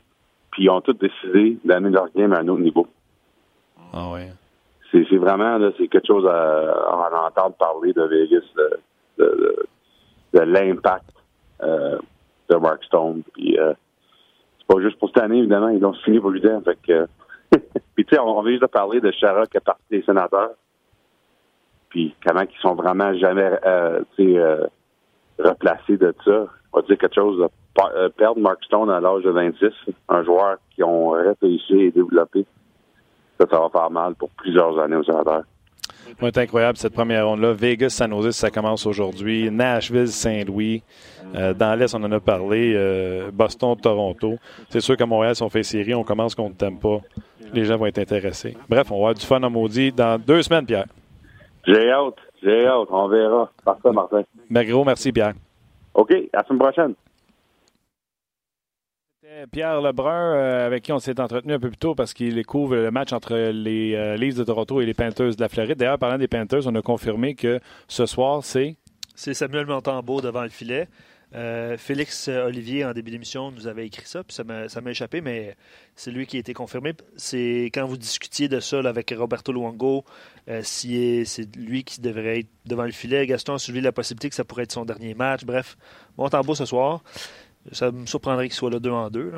[0.51, 2.87] puis ils ont tous décidé d'amener leur game à un autre niveau.
[3.93, 4.29] Ah ouais.
[4.91, 8.45] C'est, vraiment là, c'est quelque chose à, en entendre parler de Vegas,
[9.19, 9.67] de,
[10.33, 11.13] de, l'impact
[11.63, 11.99] euh,
[12.49, 13.23] de Mark Stone.
[13.35, 13.75] Puis euh,
[14.69, 17.07] pas juste pour cette année, évidemment, ils ont signé pour lui Fait que
[17.95, 20.51] puis tu sais, on, vient juste de parler de Chara qui est parti des sénateurs.
[21.89, 24.67] Puis comment ils sont vraiment jamais euh, euh,
[25.39, 26.47] replacés de ça.
[26.73, 27.49] On va dire quelque chose
[27.95, 29.73] euh, perdre Mark Stone à l'âge de 26,
[30.09, 31.11] un joueur qui ont
[31.41, 32.45] réussi et développé.
[33.41, 35.45] Ça, ça va faire mal pour plusieurs années aux sénateurs.
[36.21, 37.53] C'est incroyable cette première ronde-là.
[37.53, 39.51] Vegas, San Jose, ça commence aujourd'hui.
[39.51, 40.83] Nashville, Saint-Louis.
[41.35, 42.73] Euh, dans l'Est, on en a parlé.
[42.75, 44.37] Euh, Boston, Toronto.
[44.69, 47.01] C'est sûr qu'à Montréal, si on fait série, on commence qu'on ne t'aime pas.
[47.53, 48.57] Les gens vont être intéressés.
[48.69, 50.87] Bref, on va avoir du fun à maudit dans deux semaines, Pierre.
[51.67, 52.17] J'ai hâte.
[52.43, 52.89] J'ai hâte.
[52.91, 53.51] On verra.
[53.65, 54.23] Parfait, Martin.
[54.51, 55.33] gros, merci, Pierre.
[55.95, 56.13] OK.
[56.13, 56.95] À la semaine prochaine.
[59.53, 62.77] Pierre Lebrun, euh, avec qui on s'est entretenu un peu plus tôt parce qu'il couvre
[62.77, 65.77] le match entre les euh, Leafs de Toronto et les Panthers de la Floride.
[65.77, 68.77] D'ailleurs, parlant des Panthers, on a confirmé que ce soir, c'est.
[69.15, 70.89] C'est Samuel Montembeau devant le filet.
[71.35, 75.57] Euh, Félix Olivier, en début d'émission, nous avait écrit ça, puis ça m'a échappé, mais
[75.95, 76.95] c'est lui qui a été confirmé.
[77.17, 80.05] C'est quand vous discutiez de ça avec Roberto Luongo,
[80.63, 83.27] c'est lui qui devrait être devant le filet.
[83.27, 85.45] Gaston a suivi la possibilité que ça pourrait être son dernier match.
[85.45, 85.77] Bref,
[86.17, 87.03] Montembeau ce soir.
[87.73, 89.33] Ça me surprendrait qu'il soit là deux en deux.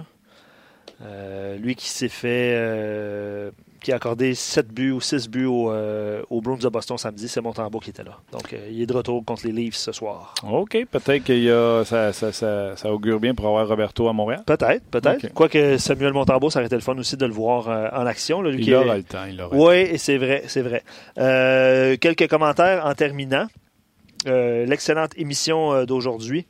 [1.02, 2.52] Euh, lui qui s'est fait.
[2.54, 3.50] Euh,
[3.80, 7.40] qui a accordé 7 buts ou 6 buts au, euh, Bruins de Boston samedi, c'est
[7.40, 8.18] Montembeau qui était là.
[8.30, 10.34] Donc, il est de retour contre les Leafs ce soir.
[10.46, 10.76] OK.
[10.90, 12.30] Peut-être que ça, ça,
[12.76, 14.42] ça, augure bien pour avoir Roberto à Montréal.
[14.44, 15.32] Peut-être, peut-être.
[15.32, 18.42] Quoique Samuel Montembeau, ça aurait été le fun aussi de le voir en action.
[18.42, 19.24] Lui, il aura le temps.
[19.52, 20.82] Oui, c'est vrai, c'est vrai.
[21.96, 23.46] quelques commentaires en terminant.
[24.26, 26.46] L'excellente émission d'aujourd'hui.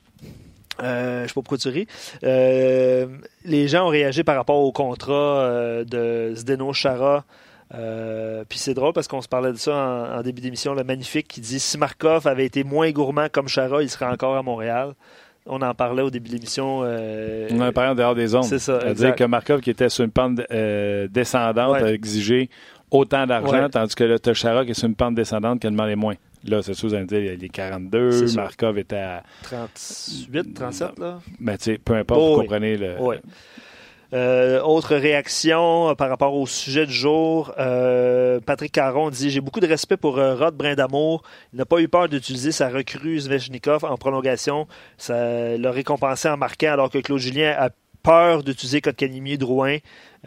[0.83, 1.87] Euh, je sais pas pourquoi tu ris.
[2.24, 3.07] Euh,
[3.45, 7.24] les gens ont réagi par rapport au contrat euh, de Zdeno Chara
[7.72, 10.83] Euh, puis c'est drôle parce qu'on se parlait de ça en, en début d'émission, le
[10.83, 14.43] magnifique qui dit si Markov avait été moins gourmand comme Chara, il serait encore à
[14.43, 14.95] Montréal.
[15.47, 16.81] On en parlait au début de l'émission.
[16.81, 18.43] On en parlait en dehors des zones.
[18.43, 20.41] C'est ça, C'est-à-dire que Markov, qui était sur une pente
[21.11, 21.83] descendante, Ouais.
[21.85, 22.51] a exigé
[22.91, 23.68] autant d'argent, Ouais.
[23.70, 26.14] tandis que là, t'as Chara qui est sur une pente descendante qui a demandé moins.
[26.47, 28.43] Là, c'est sûr, vous allez me dire, il est 42, C'est sûr.
[28.43, 29.22] Markov était à.
[29.43, 31.18] 38, 37, là?
[31.38, 32.47] Ben, tu sais, peu importe, Oh, vous oui.
[32.47, 32.99] comprenez le.
[33.01, 33.20] Ouais.
[34.12, 37.53] Euh, autre réaction euh, par rapport au sujet du jour.
[37.61, 41.22] euh, Patrick Caron dit J'ai beaucoup de respect pour Rod Brindamour.
[41.53, 44.66] Il n'a pas eu peur d'utiliser sa recrue Zvechnikov en prolongation.
[44.99, 47.70] Ça l'a récompensé en marquant alors que Claude Julien a
[48.03, 49.76] peur d'utiliser Kotkaniemi et Drouin.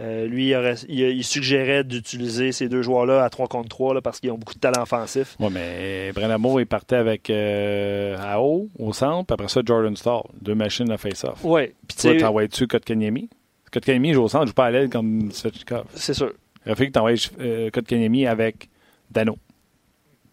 [0.02, 3.94] Euh, lui, il, aurait- il- il suggérait d'utiliser ces deux joueurs-là à 3 contre 3
[3.94, 5.36] là, parce qu'ils ont beaucoup de talent offensif.
[5.39, 10.22] Ouais, mais Brenamo, il partait avec euh, AO au centre, puis après ça, Jordan Stall.
[10.41, 11.39] Deux machines à face-off.
[11.44, 13.30] Oui, puis Tu vas tu sais, t'envoyer dessus Kotkaniemi?
[13.72, 15.86] Kotkaniemi joue au centre, joue pas à l'aile comme Svechnikov.
[15.94, 16.32] c'est sûr.
[16.66, 18.70] Que tu envoies euh, Kotkaniemi avec
[19.12, 19.38] Dano.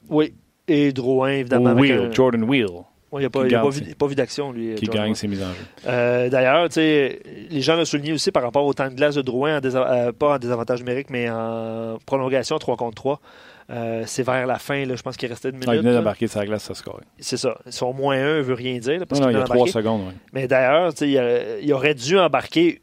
[0.09, 0.33] Oui.
[0.69, 1.65] Et Drouin, évidemment.
[1.67, 2.67] Ou avec Wheel, un- Jordan Wheel,
[3.13, 4.75] Ouais, il n'a pas, il a pas vu, c'est- pas vu d'action, lui.
[4.77, 5.65] qui gagne ses mises en jeu.
[5.89, 9.59] Euh, D'ailleurs, les gens l'ont souligné aussi par rapport au temps de glace de Drouin,
[9.59, 13.21] en euh, pas en désavantage numérique, mais en prolongation 3 contre 3.
[13.71, 15.69] Euh, c'est vers la fin, là, je pense qu'il restait une minute.
[15.69, 17.01] Ah, il venait d'embarquer sa glace, ça score.
[17.19, 17.57] c'est ça.
[17.69, 18.99] Son moins 1 ne veut rien dire.
[19.01, 19.73] là, parce Non, il y a venait trois d'embarquer.
[19.73, 20.03] secondes.
[20.09, 20.15] oui.
[20.33, 22.81] Mais d'ailleurs, il, il aurait dû embarquer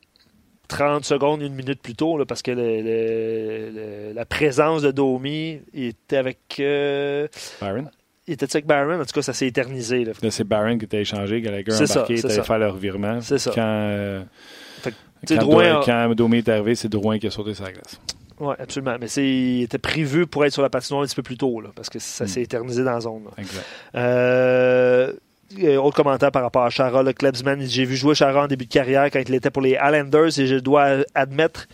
[0.70, 3.72] 30 secondes, une minute plus tôt, là, parce que le- le-
[4.10, 6.40] le- la présence de Domi était avec.
[6.60, 7.28] euh,
[7.62, 7.90] Byron.
[8.28, 10.04] Il était avec Barron, en tout cas, ça s'est éternisé.
[10.06, 10.12] là.
[10.22, 12.44] Là, c'est Barron qui était échangé, Gallagher C'est embarqué, il ça.
[12.44, 13.22] faire le revirement.
[13.22, 13.52] C'est ça.
[13.56, 14.24] Quand, euh,
[14.82, 14.94] Fait
[15.28, 18.00] quand, Drouin a- quand est arrivé, c'est Drouin qui a sauté sa glace.
[18.40, 18.98] Oui, absolument.
[19.02, 21.60] Mais c'est, il était prévu pour être sur la patinoire un petit peu plus tôt,
[21.60, 22.28] là, parce que ça Hmm.
[22.28, 23.24] s'est éternisé dans la zone.
[23.26, 23.32] là.
[23.38, 23.66] Exact.
[23.96, 25.14] Euh,
[25.64, 27.62] euh, autre commentaire par rapport à Chara, le Klebsman.
[27.62, 30.46] J'ai vu jouer Chara en début de carrière quand il était pour les Islanders et
[30.48, 31.68] je dois admettre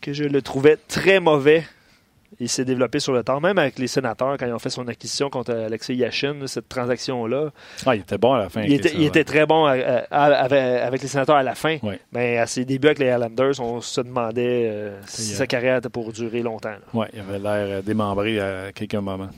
[0.00, 1.64] que je le trouvais très mauvais.
[2.40, 4.86] Il s'est développé sur le temps, même avec les sénateurs quand ils ont fait son
[4.86, 7.50] acquisition contre Alexei Yashin, cette transaction-là.
[7.86, 8.62] Ah, il était bon à la fin.
[8.62, 11.78] Il était, il très bon à- à- à- avec, avec les sénateurs à la fin.
[12.12, 15.46] Mais à ses débuts avec les Islanders, on se demandait euh, si Et, euh, sa
[15.46, 16.76] carrière était pour durer longtemps.
[16.94, 19.28] Ouais, il avait l'air démembré à quelques moments.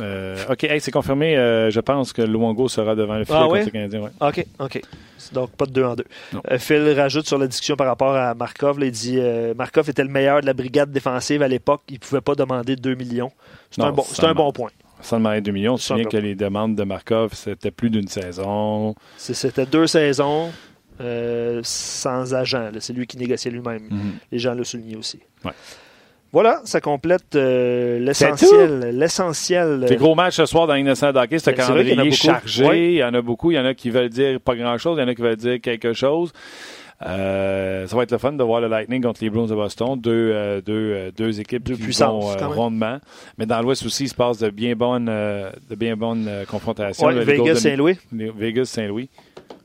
[0.00, 1.36] Euh, OK, hey, c'est confirmé.
[1.36, 4.00] euh, je pense que Luongo sera devant le filet Ah contre le Canadien.
[4.02, 4.10] ouais.
[4.20, 4.80] OK, OK.
[5.32, 6.04] Donc, pas de deux en deux.
[6.50, 8.78] Euh, Phil rajoute sur la discussion par rapport à Markov.
[8.78, 9.18] là, il dit
[9.56, 11.82] Markov était le meilleur de la brigade défensive à l'époque.
[11.88, 13.30] Il ne pouvait pas demander 2 millions.
[13.70, 14.70] C'est un, bon, un point.
[15.02, 18.08] Sans demander 2 millions, tu te souviens que les demandes de Markov, c'était plus d'une
[18.08, 18.94] saison.
[19.16, 20.50] C'était deux saisons
[21.62, 22.70] sans agent.
[22.80, 23.88] C'est lui qui négociait lui-même.
[24.30, 25.20] Les gens l'ont souligné aussi.
[25.44, 25.52] Ouais.
[26.32, 28.90] Voilà, ça complète euh, C'est l'essentiel.
[28.96, 29.84] L'essentiel.
[29.88, 31.38] C'est gros match ce soir dans l'Innocent Hockey.
[31.38, 32.66] C'est un Ben, a calendrier chargé.
[32.68, 32.78] Oui.
[32.92, 33.50] Il y en a beaucoup.
[33.50, 34.96] Il y en a qui veulent dire pas grand-chose.
[34.98, 36.32] Il y en a qui veulent dire quelque chose.
[37.06, 39.98] Euh, ça va être le fun de voir le Lightning contre les Bruins de Boston.
[39.98, 41.76] Deux, euh, deux, euh, deux équipes vont
[42.30, 42.58] euh, quand même.
[42.58, 42.98] rondement.
[43.38, 46.44] Mais dans l'Ouest aussi, il se passe de bien bonnes, euh, de bien bonnes euh,
[46.44, 47.06] confrontations.
[47.06, 47.96] Ouais, Vegas-Saint-Louis.
[48.12, 49.08] Vegas-Saint-Louis.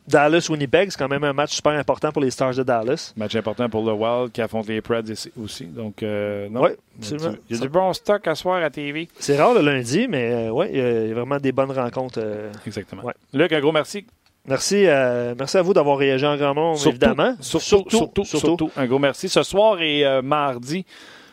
[0.07, 3.13] Dallas-Winnipeg, c'est quand même un match super important pour les Stars de Dallas.
[3.17, 5.65] Match important pour le Wild qui affronte les Preds ici- aussi.
[5.65, 6.63] Donc, euh, non.
[6.65, 7.35] A absolument.
[7.49, 9.07] il y a du bon stock à soir à TV.
[9.19, 12.19] C'est rare le lundi, mais euh, il y a vraiment des bonnes rencontres.
[12.21, 12.51] euh.
[12.67, 13.03] Exactement.
[13.03, 13.13] Ouais.
[13.33, 14.05] Luc, un gros merci.
[14.47, 17.35] Merci, euh, merci à vous d'avoir réagi en grand nombre, Surtout, évidemment.
[17.39, 19.27] Surtout, surtout, surtout, un gros merci.
[19.27, 20.85] Ce soir et mardi,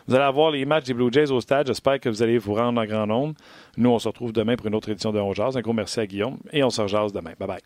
[0.07, 1.67] vous allez avoir les matchs des Blue Jays au stade.
[1.67, 3.35] J'espère que vous allez vous rendre en grand nombre.
[3.77, 5.55] Nous, on se retrouve demain pour une autre édition de On Jazz.
[5.55, 7.33] Un gros merci à Guillaume et on se rejase demain.
[7.39, 7.61] Bye bye.